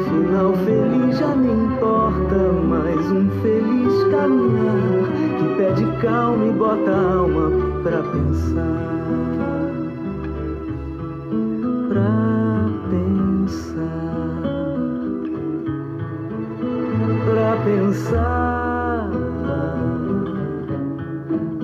Final 0.06 0.52
feliz 0.64 1.18
já 1.18 1.34
não 1.34 1.66
importa, 1.66 2.36
mas 2.68 3.10
um 3.10 3.28
feliz 3.42 4.04
caminhar 4.12 5.02
que 5.38 5.46
pede 5.56 5.84
calma 6.00 6.46
e 6.46 6.52
bota 6.52 6.90
a 6.90 7.12
alma 7.14 7.50
pra 7.82 8.02
pensar. 8.12 8.86
Pra 11.88 12.68
pensar. 12.88 13.86
Pra 17.24 17.50
pensar. 17.64 19.10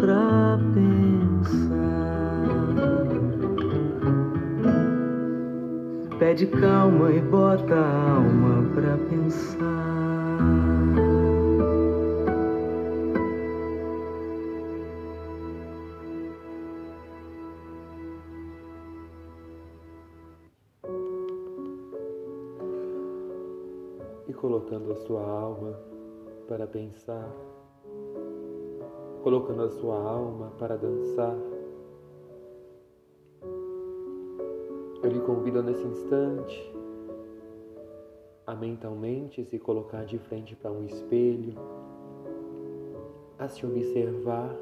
Pra 0.01 0.59
pensar. 0.75 1.63
Pede 6.19 6.47
calma 6.47 7.11
e 7.13 7.21
bota 7.21 7.75
a 7.75 8.02
pra 8.75 8.97
pensar. 9.11 9.93
e 24.29 24.33
colocando 24.33 24.93
a 24.93 24.97
sua 24.97 25.21
alma 25.21 25.79
para 26.49 26.67
pensar, 26.67 27.29
colocando 29.23 29.63
a 29.65 29.71
sua 29.71 29.97
alma 29.97 30.53
para 30.59 30.77
dançar. 30.77 31.37
Eu 35.03 35.11
lhe 35.11 35.21
convido 35.21 35.63
nesse 35.63 35.85
instante 35.85 36.72
a 38.47 38.55
mentalmente 38.55 39.45
se 39.45 39.59
colocar 39.59 40.05
de 40.05 40.19
frente 40.19 40.57
para 40.57 40.71
um 40.71 40.85
espelho, 40.85 41.55
a 43.39 43.49
se 43.49 43.65
observar, 43.65 44.57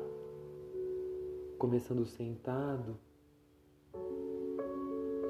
começando 1.59 2.05
sentado 2.05 2.97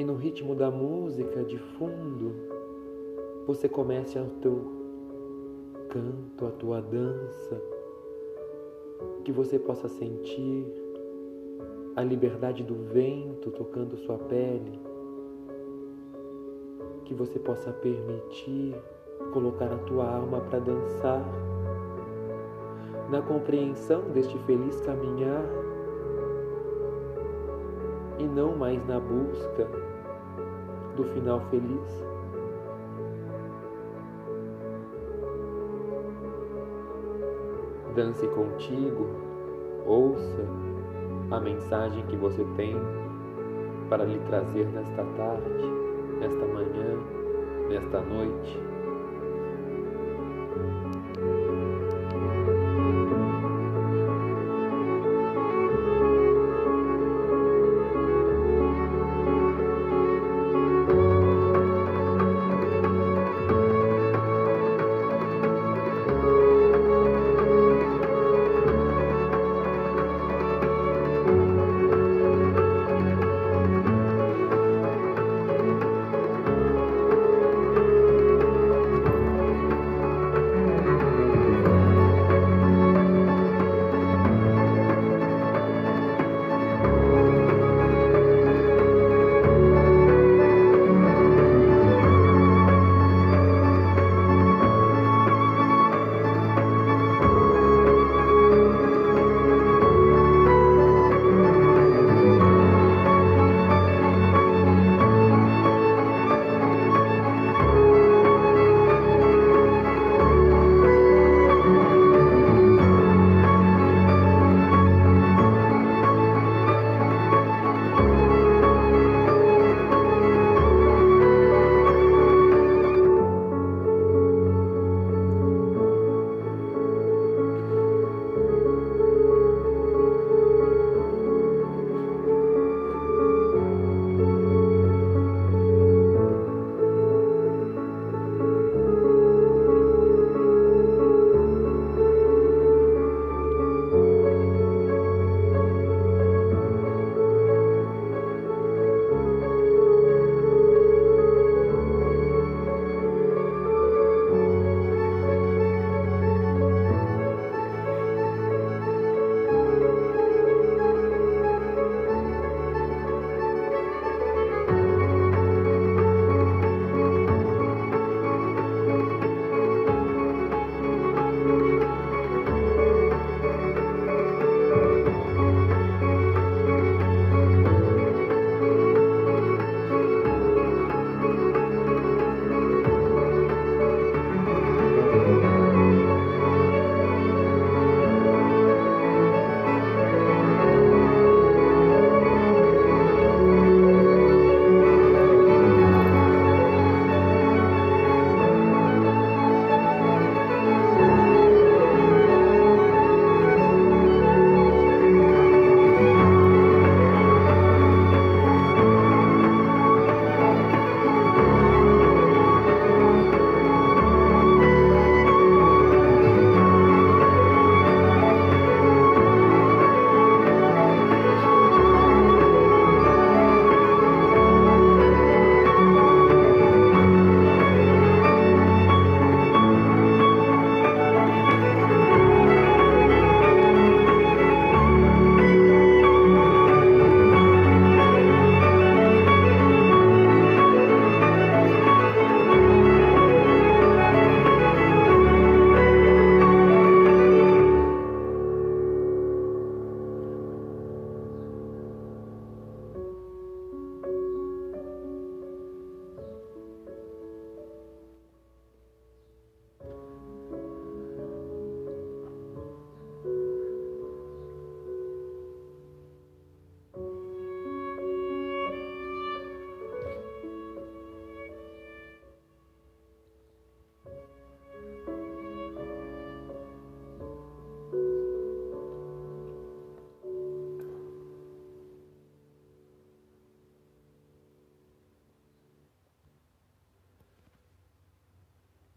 e 0.00 0.04
no 0.04 0.14
ritmo 0.14 0.54
da 0.54 0.70
música 0.70 1.44
de 1.44 1.58
fundo 1.58 2.32
você 3.46 3.68
comece 3.68 4.18
ao 4.18 4.24
teu 4.40 4.80
canto, 5.90 6.46
a 6.46 6.50
tua 6.52 6.80
dança, 6.80 7.62
que 9.22 9.30
você 9.30 9.58
possa 9.58 9.88
sentir 9.88 10.64
a 11.96 12.02
liberdade 12.02 12.62
do 12.62 12.76
vento 12.94 13.50
tocando 13.50 13.98
sua 13.98 14.16
pele, 14.16 14.80
que 17.10 17.14
você 17.14 17.40
possa 17.40 17.72
permitir 17.72 18.72
colocar 19.32 19.66
a 19.66 19.78
tua 19.78 20.08
alma 20.08 20.40
para 20.42 20.60
dançar 20.60 21.20
na 23.10 23.20
compreensão 23.20 24.02
deste 24.12 24.38
feliz 24.44 24.80
caminhar 24.82 25.42
e 28.16 28.22
não 28.22 28.54
mais 28.54 28.86
na 28.86 29.00
busca 29.00 29.66
do 30.94 31.02
final 31.12 31.40
feliz. 31.50 32.04
Dance 37.96 38.24
contigo, 38.28 39.08
ouça 39.84 40.46
a 41.32 41.40
mensagem 41.40 42.06
que 42.06 42.14
você 42.14 42.46
tem 42.56 42.76
para 43.88 44.04
lhe 44.04 44.20
trazer 44.20 44.68
nesta 44.68 45.02
tarde, 45.16 45.64
nesta 46.20 46.49
manhã, 46.70 47.68
nesta 47.68 48.00
noite. 48.00 48.69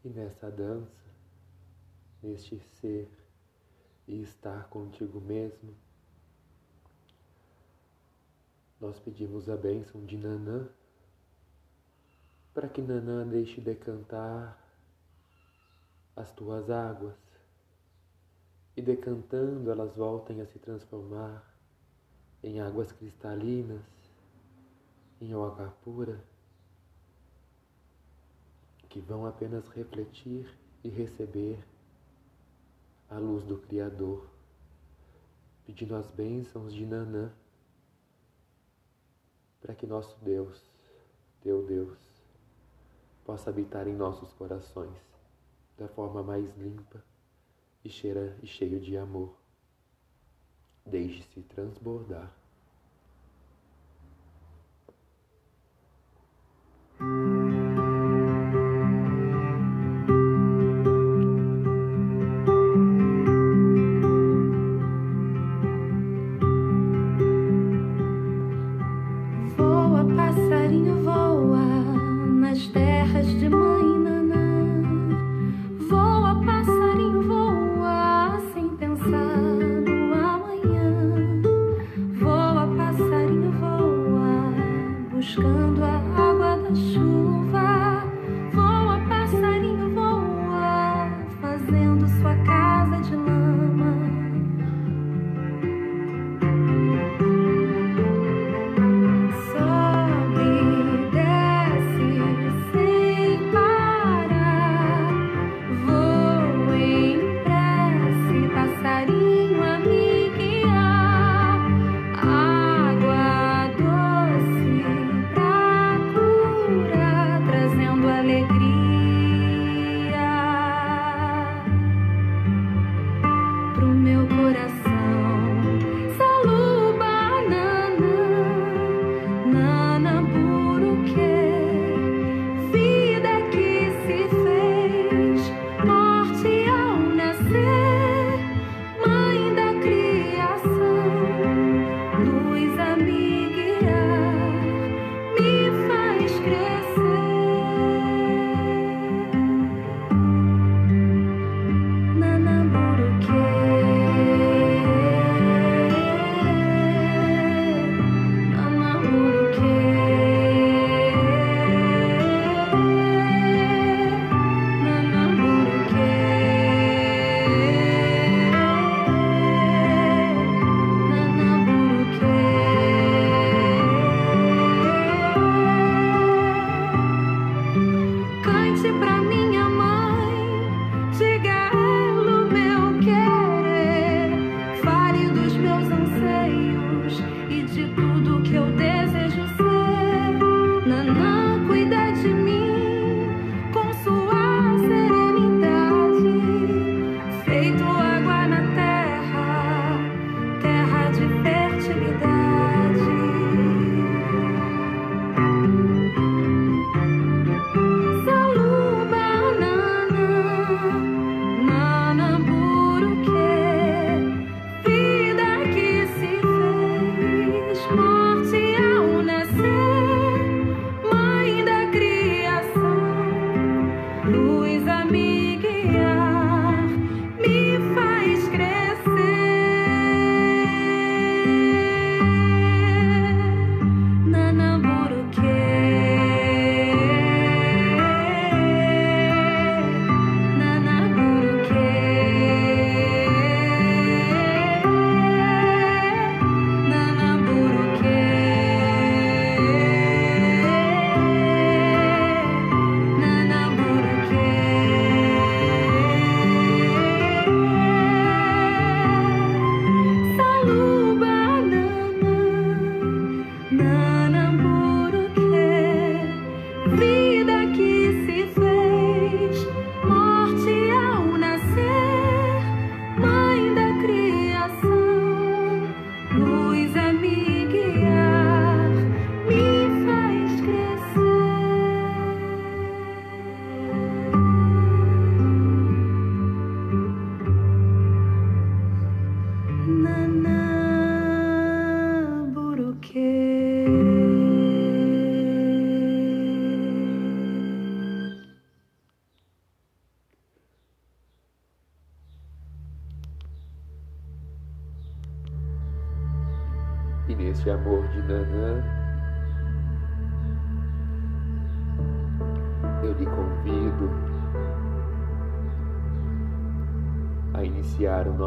E 0.03 0.09
nessa 0.09 0.51
dança, 0.51 1.03
neste 2.21 2.59
ser 2.59 3.09
e 4.05 4.21
estar 4.21 4.67
contigo 4.67 5.21
mesmo, 5.21 5.73
nós 8.81 8.99
pedimos 8.99 9.49
a 9.49 9.55
bênção 9.55 10.05
de 10.05 10.17
Nanã 10.17 10.67
para 12.53 12.67
que 12.67 12.81
Nanã 12.81 13.25
deixe 13.25 13.61
decantar 13.61 14.61
as 16.15 16.31
tuas 16.33 16.69
águas 16.69 17.17
e 18.75 18.81
decantando 18.81 19.71
elas 19.71 19.95
voltem 19.95 20.41
a 20.41 20.45
se 20.45 20.59
transformar 20.59 21.43
em 22.43 22.59
águas 22.59 22.91
cristalinas, 22.91 23.81
em 25.21 25.31
água 25.33 25.73
pura, 25.81 26.21
que 28.93 28.99
vão 28.99 29.25
apenas 29.25 29.67
refletir 29.69 30.47
e 30.83 30.87
receber 30.87 31.57
a 33.09 33.17
luz 33.17 33.43
do 33.43 33.57
Criador, 33.57 34.29
pedindo 35.65 35.95
as 35.95 36.11
bênçãos 36.11 36.71
de 36.71 36.85
Nanã 36.85 37.33
para 39.59 39.73
que 39.73 39.87
nosso 39.87 40.15
Deus, 40.23 40.61
teu 41.41 41.65
Deus, 41.65 41.97
possa 43.25 43.49
habitar 43.49 43.87
em 43.87 43.95
nossos 43.95 44.31
corações 44.33 45.01
da 45.75 45.87
forma 45.87 46.21
mais 46.21 46.55
limpa 46.55 47.03
e 47.83 47.89
cheira 47.89 48.37
e 48.43 48.45
cheio 48.45 48.79
de 48.79 48.95
amor. 48.95 49.35
Deixe-se 50.85 51.41
transbordar. 51.41 52.31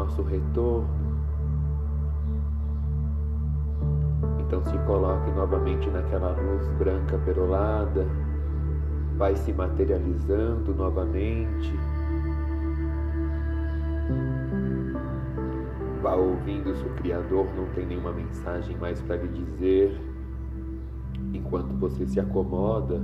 Nosso 0.07 0.23
retorno. 0.23 0.87
Então 4.39 4.63
se 4.63 4.77
coloque 4.85 5.29
novamente 5.31 5.89
naquela 5.89 6.31
luz 6.31 6.65
branca 6.79 7.17
perolada, 7.25 8.05
vai 9.17 9.35
se 9.35 9.51
materializando 9.51 10.73
novamente. 10.73 11.73
Vá 16.01 16.15
ouvindo 16.15 16.73
se 16.73 16.85
o 16.85 16.93
Criador 16.95 17.47
não 17.57 17.65
tem 17.73 17.85
nenhuma 17.85 18.13
mensagem 18.13 18.77
mais 18.77 19.01
para 19.01 19.17
lhe 19.17 19.27
dizer, 19.27 19.99
enquanto 21.33 21.73
você 21.77 22.07
se 22.07 22.19
acomoda 22.19 23.01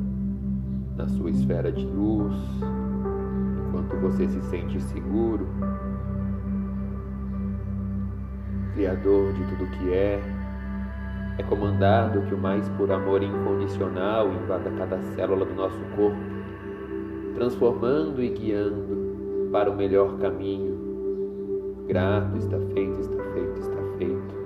na 0.96 1.10
sua 1.10 1.30
esfera 1.32 1.70
de 1.70 1.86
luz, 1.86 2.34
enquanto 3.68 4.00
você 4.00 4.26
se 4.30 4.42
sente 4.44 4.80
seguro. 4.80 5.46
Criador 8.74 9.34
de 9.34 9.44
tudo 9.44 9.70
que 9.70 9.94
é, 9.94 10.20
é 11.38 11.44
comandado 11.44 12.24
que 12.24 12.34
o 12.34 12.38
mais 12.40 12.68
puro 12.70 12.92
amor 12.92 13.22
incondicional 13.22 14.28
invada 14.34 14.72
cada 14.72 15.00
célula 15.16 15.46
do 15.46 15.54
nosso 15.54 15.80
corpo, 15.96 16.18
transformando 17.36 18.24
e 18.24 18.30
guiando 18.30 19.50
para 19.52 19.70
o 19.70 19.76
melhor 19.76 20.18
caminho. 20.18 21.86
Grato, 21.88 22.36
está 22.38 22.58
feito, 22.74 23.00
está 23.00 23.24
feito, 23.34 23.60
está 23.60 23.78
feito. 24.00 24.44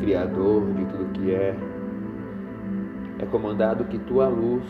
Criador 0.00 0.72
de 0.72 0.84
tudo 0.84 1.12
que 1.14 1.34
é, 1.34 1.56
é 3.18 3.26
comandado 3.26 3.84
que 3.86 3.98
tua 3.98 4.28
luz, 4.28 4.64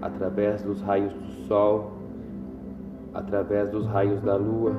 através 0.00 0.62
dos 0.62 0.80
raios 0.82 1.12
do 1.12 1.30
sol, 1.46 1.92
através 3.14 3.70
dos 3.70 3.86
raios 3.86 4.20
da 4.22 4.36
lua, 4.36 4.74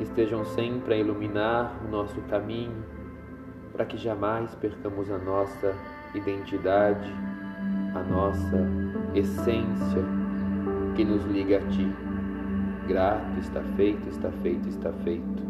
estejam 0.00 0.44
sempre 0.44 0.94
a 0.94 0.96
iluminar 0.98 1.80
o 1.86 1.90
nosso 1.90 2.20
caminho, 2.22 2.84
para 3.72 3.84
que 3.84 3.96
jamais 3.96 4.54
percamos 4.54 5.10
a 5.10 5.18
nossa 5.18 5.74
identidade, 6.14 7.12
a 7.94 8.02
nossa 8.02 8.68
essência 9.14 10.02
que 10.94 11.04
nos 11.04 11.24
liga 11.24 11.58
a 11.58 11.60
Ti. 11.68 11.94
Grato, 12.88 13.38
está 13.40 13.62
feito, 13.76 14.08
está 14.08 14.30
feito, 14.30 14.68
está 14.68 14.92
feito. 15.04 15.44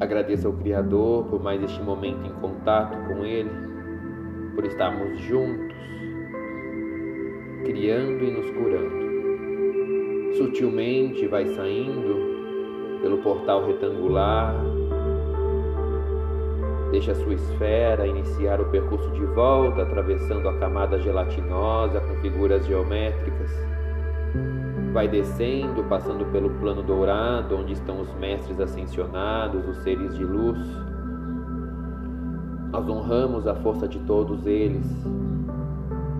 Agradeça 0.00 0.48
ao 0.48 0.54
Criador 0.54 1.26
por 1.26 1.42
mais 1.42 1.62
este 1.62 1.80
momento 1.80 2.26
em 2.26 2.32
contato 2.40 2.96
com 3.06 3.24
Ele, 3.24 3.71
por 4.54 4.64
estarmos 4.64 5.18
juntos, 5.20 5.76
criando 7.64 8.24
e 8.24 8.30
nos 8.30 8.50
curando. 8.50 9.02
Sutilmente 10.36 11.26
vai 11.26 11.46
saindo 11.54 13.00
pelo 13.02 13.18
portal 13.18 13.66
retangular, 13.66 14.54
deixa 16.92 17.12
a 17.12 17.14
sua 17.14 17.34
esfera 17.34 18.06
iniciar 18.06 18.60
o 18.60 18.66
percurso 18.66 19.10
de 19.10 19.24
volta, 19.24 19.82
atravessando 19.82 20.48
a 20.48 20.58
camada 20.58 20.98
gelatinosa 21.00 22.00
com 22.00 22.14
figuras 22.20 22.66
geométricas. 22.66 23.50
Vai 24.92 25.08
descendo, 25.08 25.82
passando 25.84 26.24
pelo 26.26 26.50
plano 26.50 26.82
dourado, 26.82 27.56
onde 27.56 27.72
estão 27.72 28.00
os 28.00 28.12
mestres 28.16 28.60
ascensionados, 28.60 29.66
os 29.66 29.78
seres 29.78 30.14
de 30.14 30.22
luz. 30.22 30.58
Nós 32.72 32.88
honramos 32.88 33.46
a 33.46 33.54
força 33.54 33.86
de 33.86 33.98
todos 33.98 34.46
eles, 34.46 34.86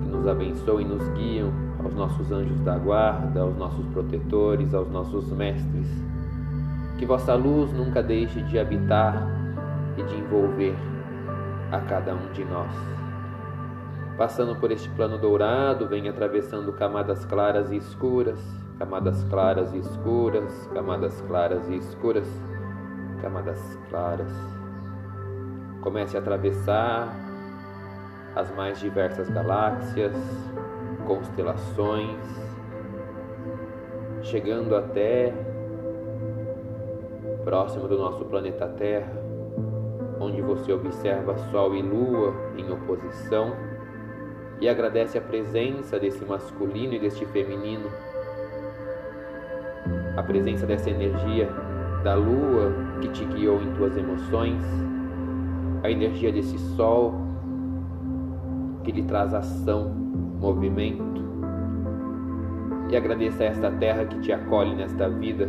que 0.02 0.08
nos 0.10 0.26
abençoam 0.26 0.82
e 0.82 0.84
nos 0.84 1.08
guiam, 1.14 1.50
aos 1.82 1.94
nossos 1.94 2.30
anjos 2.30 2.60
da 2.60 2.76
guarda, 2.76 3.40
aos 3.40 3.56
nossos 3.56 3.86
protetores, 3.86 4.74
aos 4.74 4.90
nossos 4.90 5.32
mestres. 5.32 5.88
Que 6.98 7.06
vossa 7.06 7.34
luz 7.34 7.72
nunca 7.72 8.02
deixe 8.02 8.42
de 8.42 8.58
habitar 8.58 9.26
e 9.96 10.02
de 10.02 10.14
envolver 10.14 10.76
a 11.72 11.80
cada 11.80 12.14
um 12.14 12.30
de 12.34 12.44
nós. 12.44 12.70
Passando 14.18 14.54
por 14.54 14.70
este 14.70 14.90
plano 14.90 15.16
dourado, 15.16 15.88
vem 15.88 16.06
atravessando 16.06 16.70
camadas 16.74 17.24
claras 17.24 17.72
e 17.72 17.78
escuras, 17.78 18.38
camadas 18.78 19.24
claras 19.24 19.72
e 19.72 19.78
escuras, 19.78 20.68
camadas 20.74 21.18
claras 21.22 21.66
e 21.70 21.76
escuras, 21.76 22.28
camadas 23.22 23.58
claras. 23.88 24.61
Comece 25.82 26.16
a 26.16 26.20
atravessar 26.20 27.14
as 28.34 28.50
mais 28.54 28.78
diversas 28.80 29.28
galáxias, 29.28 30.14
constelações, 31.06 32.18
chegando 34.22 34.76
até 34.76 35.34
próximo 37.44 37.88
do 37.88 37.98
nosso 37.98 38.24
planeta 38.24 38.68
Terra, 38.68 39.12
onde 40.20 40.40
você 40.40 40.72
observa 40.72 41.36
Sol 41.50 41.74
e 41.74 41.82
Lua 41.82 42.32
em 42.56 42.70
oposição 42.70 43.52
e 44.60 44.68
agradece 44.68 45.18
a 45.18 45.20
presença 45.20 45.98
desse 45.98 46.24
masculino 46.24 46.94
e 46.94 47.00
deste 47.00 47.26
feminino, 47.26 47.90
a 50.16 50.22
presença 50.22 50.64
dessa 50.64 50.88
energia 50.88 51.48
da 52.04 52.14
Lua 52.14 52.72
que 53.00 53.08
te 53.08 53.24
guiou 53.24 53.60
em 53.60 53.74
tuas 53.74 53.96
emoções, 53.96 54.62
a 55.82 55.90
energia 55.90 56.32
desse 56.32 56.58
Sol 56.76 57.14
que 58.84 58.92
lhe 58.92 59.02
traz 59.02 59.32
ação, 59.32 59.90
movimento. 60.40 61.22
E 62.90 62.96
agradeça 62.96 63.44
a 63.44 63.46
esta 63.46 63.70
terra 63.70 64.04
que 64.04 64.20
te 64.20 64.32
acolhe 64.32 64.74
nesta 64.74 65.08
vida 65.08 65.48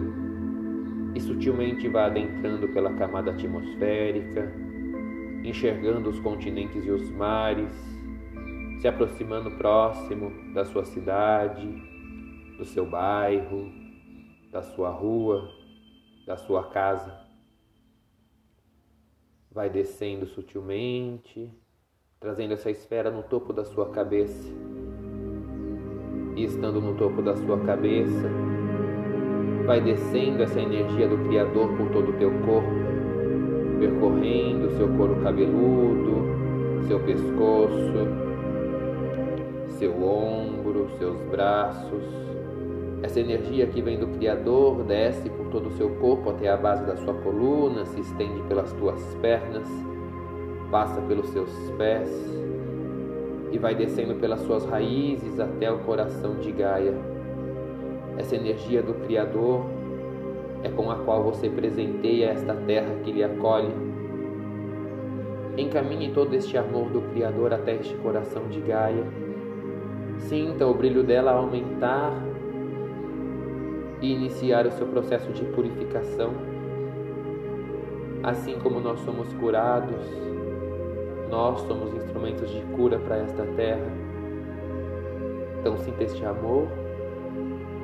e 1.16 1.20
sutilmente 1.20 1.88
vá 1.88 2.06
adentrando 2.06 2.68
pela 2.70 2.94
camada 2.94 3.32
atmosférica, 3.32 4.52
enxergando 5.44 6.10
os 6.10 6.20
continentes 6.20 6.86
e 6.86 6.90
os 6.90 7.10
mares, 7.12 7.76
se 8.80 8.88
aproximando 8.88 9.52
próximo 9.52 10.32
da 10.54 10.66
sua 10.66 10.86
cidade, 10.86 11.68
do 12.58 12.66
seu 12.66 12.86
bairro, 12.86 13.72
da 14.52 14.62
sua 14.62 14.90
rua, 14.90 15.50
da 16.26 16.38
sua 16.38 16.70
casa. 16.70 17.23
Vai 19.54 19.70
descendo 19.70 20.26
sutilmente, 20.26 21.47
trazendo 22.20 22.54
essa 22.54 22.72
esfera 22.72 23.12
no 23.12 23.22
topo 23.22 23.54
da 23.54 23.64
sua 23.64 23.91
cabeça. 23.91 24.51
E 26.36 26.43
estando 26.43 26.82
no 26.82 26.95
topo 26.97 27.22
da 27.22 27.36
sua 27.36 27.60
cabeça, 27.60 28.28
vai 29.68 29.80
descendo 29.80 30.41
essa 30.41 30.60
energia 30.60 31.08
do 31.08 31.20
Criador 31.28 31.68
por 31.78 31.91
todo 31.91 32.10
o 32.10 32.18
teu 32.18 32.32
corpo, 32.41 32.68
percorrendo 33.80 34.72
seu 34.72 34.88
couro 34.97 35.22
cabeludo, 35.22 36.88
seu 36.88 36.99
pescoço, 37.01 38.08
seu 39.78 40.04
ombro, 40.04 40.89
seus 40.97 41.22
braços. 41.30 42.04
Essa 43.04 43.20
energia 43.20 43.68
que 43.68 43.82
vem 43.82 43.99
do 43.99 44.08
Criador 44.08 44.82
desce 44.86 45.30
por 45.30 45.47
todo 45.47 45.68
o 45.68 45.72
seu 45.72 45.89
corpo 45.97 46.30
até 46.30 46.47
a 46.47 46.56
base 46.56 46.86
da 46.86 46.95
sua 46.95 47.14
coluna, 47.14 47.86
se 47.86 47.99
estende 47.99 48.41
pelas 48.43 48.72
tuas 48.72 49.04
pernas, 49.22 49.68
passa 50.72 51.01
pelos 51.01 51.28
seus 51.28 51.51
pés 51.78 52.10
e 53.51 53.58
vai 53.58 53.76
descendo 53.76 54.16
pelas 54.16 54.39
suas 54.39 54.66
raízes 54.66 55.38
até 55.38 55.70
o 55.70 55.80
coração 55.80 56.36
de 56.36 56.49
Gaia. 56.54 56.93
Essa 58.18 58.38
energia 58.38 58.82
do 58.82 58.93
Criador 59.06 59.66
é 60.64 60.70
com 60.70 60.89
a 60.89 60.95
qual 60.95 61.24
você 61.24 61.49
presenteia 61.49 62.30
esta 62.30 62.54
terra 62.54 62.95
que 63.04 63.12
lhe 63.12 63.24
acolhe. 63.24 63.74
Encaminhe 65.58 66.14
todo 66.14 66.34
este 66.34 66.58
amor 66.58 66.89
do 66.89 67.01
Criador 67.12 67.54
até 67.54 67.76
este 67.76 67.95
coração 67.95 68.47
de 68.47 68.62
Gaia. 68.62 69.04
Sinta 70.20 70.66
o 70.66 70.74
brilho 70.74 71.04
dela 71.04 71.34
aumentar 71.34 72.33
e 74.04 74.12
iniciar 74.12 74.68
o 74.68 74.72
seu 74.72 74.86
processo 74.86 75.32
de 75.32 75.45
purificação. 75.45 76.34
Assim 78.22 78.60
como 78.60 78.82
nós 78.82 78.99
somos 78.99 79.32
curados, 79.34 80.06
nós 81.30 81.62
somos 81.62 81.93
instrumentos 81.95 82.49
de 82.51 82.62
cura 82.76 82.99
para 82.99 83.20
esta 83.20 83.43
terra. 83.56 83.88
Então 85.58 85.78
sinta 85.78 86.04
este 86.04 86.24
amor 86.26 86.68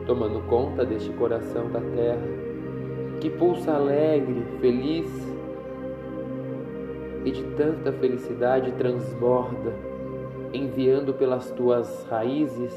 tomando 0.05 0.45
conta 0.47 0.84
deste 0.84 1.09
coração 1.11 1.70
da 1.70 1.80
terra 1.80 2.28
que 3.22 3.30
pulsa 3.30 3.74
alegre, 3.74 4.43
feliz 4.59 5.07
e 7.24 7.32
de 7.32 7.43
tanta 7.55 7.93
felicidade 7.93 8.74
transborda, 8.74 9.74
enviando 10.53 11.13
pelas 11.13 11.49
tuas 11.51 12.05
raízes 12.09 12.74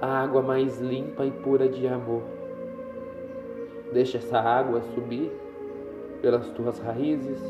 a 0.00 0.22
água 0.22 0.42
mais 0.42 0.80
limpa 0.80 1.24
e 1.24 1.30
pura 1.30 1.68
de 1.68 1.86
amor. 1.86 2.37
Deixa 3.92 4.18
essa 4.18 4.38
água 4.38 4.82
subir 4.94 5.32
pelas 6.20 6.48
tuas 6.50 6.78
raízes. 6.78 7.40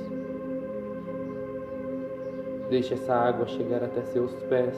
Deixa 2.71 2.95
essa 2.95 3.15
água 3.15 3.47
chegar 3.47 3.83
até 3.83 4.03
seus 4.03 4.33
pés. 4.45 4.77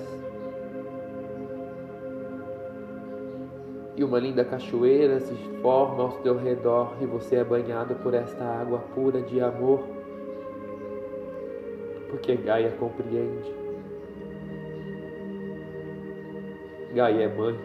E 3.96 4.04
uma 4.04 4.18
linda 4.18 4.44
cachoeira 4.44 5.20
se 5.20 5.34
forma 5.60 6.04
ao 6.04 6.12
teu 6.22 6.38
redor 6.38 6.96
e 7.02 7.06
você 7.06 7.36
é 7.36 7.44
banhado 7.44 7.94
por 7.96 8.14
esta 8.14 8.42
água 8.42 8.78
pura 8.94 9.20
de 9.20 9.40
amor. 9.40 9.84
Porque 12.08 12.34
Gaia 12.36 12.70
compreende. 12.78 13.54
Gaia 16.94 17.24
é 17.24 17.28
mãe. 17.28 17.56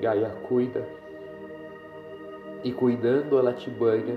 Gaia 0.00 0.30
cuida. 0.46 0.86
E 2.64 2.72
cuidando, 2.72 3.38
ela 3.38 3.52
te 3.52 3.68
banha, 3.68 4.16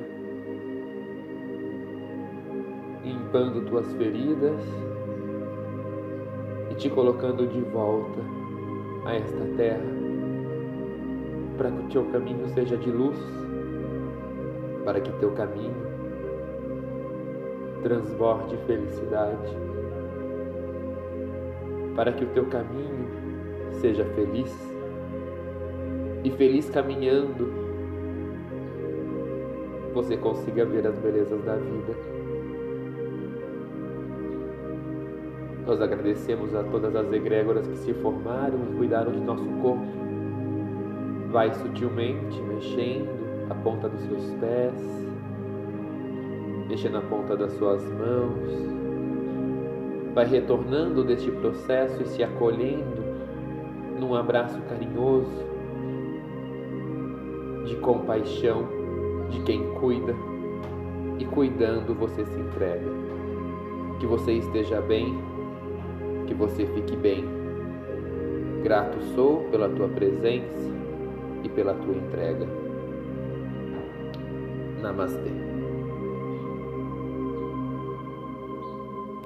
limpando 3.03 3.65
tuas 3.65 3.91
feridas 3.95 4.61
e 6.71 6.75
te 6.75 6.89
colocando 6.89 7.45
de 7.45 7.59
volta 7.59 8.21
a 9.05 9.15
esta 9.15 9.43
terra, 9.57 9.83
para 11.57 11.71
que 11.71 11.79
o 11.81 11.89
teu 11.89 12.05
caminho 12.05 12.47
seja 12.47 12.77
de 12.77 12.89
luz, 12.89 13.19
para 14.85 15.01
que 15.01 15.11
teu 15.19 15.31
caminho 15.31 15.85
transborde 17.83 18.55
felicidade, 18.65 19.57
para 21.97 22.13
que 22.13 22.23
o 22.23 22.27
teu 22.29 22.45
caminho 22.45 23.09
seja 23.71 24.05
feliz 24.15 24.55
e 26.23 26.31
feliz 26.31 26.69
caminhando 26.69 27.66
você 29.97 30.15
consiga 30.15 30.63
ver 30.63 30.85
as 30.85 30.95
belezas 30.99 31.43
da 31.43 31.55
vida. 31.55 31.95
Nós 35.65 35.81
agradecemos 35.81 36.53
a 36.53 36.63
todas 36.63 36.95
as 36.95 37.11
egrégoras 37.11 37.67
que 37.67 37.77
se 37.77 37.93
formaram 37.95 38.59
e 38.63 38.77
cuidaram 38.77 39.11
de 39.11 39.19
nosso 39.19 39.43
corpo. 39.59 39.87
Vai 41.31 41.51
sutilmente 41.51 42.39
mexendo 42.43 43.09
a 43.49 43.55
ponta 43.55 43.89
dos 43.89 43.99
seus 44.01 44.23
pés, 44.35 45.09
mexendo 46.69 46.97
a 46.97 47.01
ponta 47.01 47.35
das 47.35 47.53
suas 47.53 47.83
mãos. 47.93 48.51
Vai 50.13 50.27
retornando 50.27 51.03
deste 51.03 51.31
processo 51.31 52.03
e 52.03 52.05
se 52.05 52.23
acolhendo 52.23 53.01
num 53.99 54.13
abraço 54.13 54.61
carinhoso 54.69 55.47
de 57.65 57.75
compaixão 57.77 58.76
de 59.29 59.39
quem 59.41 59.63
cuida 59.75 60.13
e 61.19 61.25
cuidando 61.25 61.93
você 61.93 62.25
se 62.25 62.39
entrega. 62.39 62.89
Que 63.99 64.05
você 64.05 64.33
esteja 64.33 64.81
bem, 64.81 65.17
que 66.27 66.33
você 66.33 66.65
fique 66.67 66.95
bem. 66.95 67.25
Grato 68.63 68.99
sou 69.15 69.43
pela 69.49 69.69
tua 69.69 69.87
presença 69.87 70.71
e 71.43 71.49
pela 71.49 71.73
tua 71.73 71.95
entrega. 71.95 72.47
Namastê. 74.81 75.56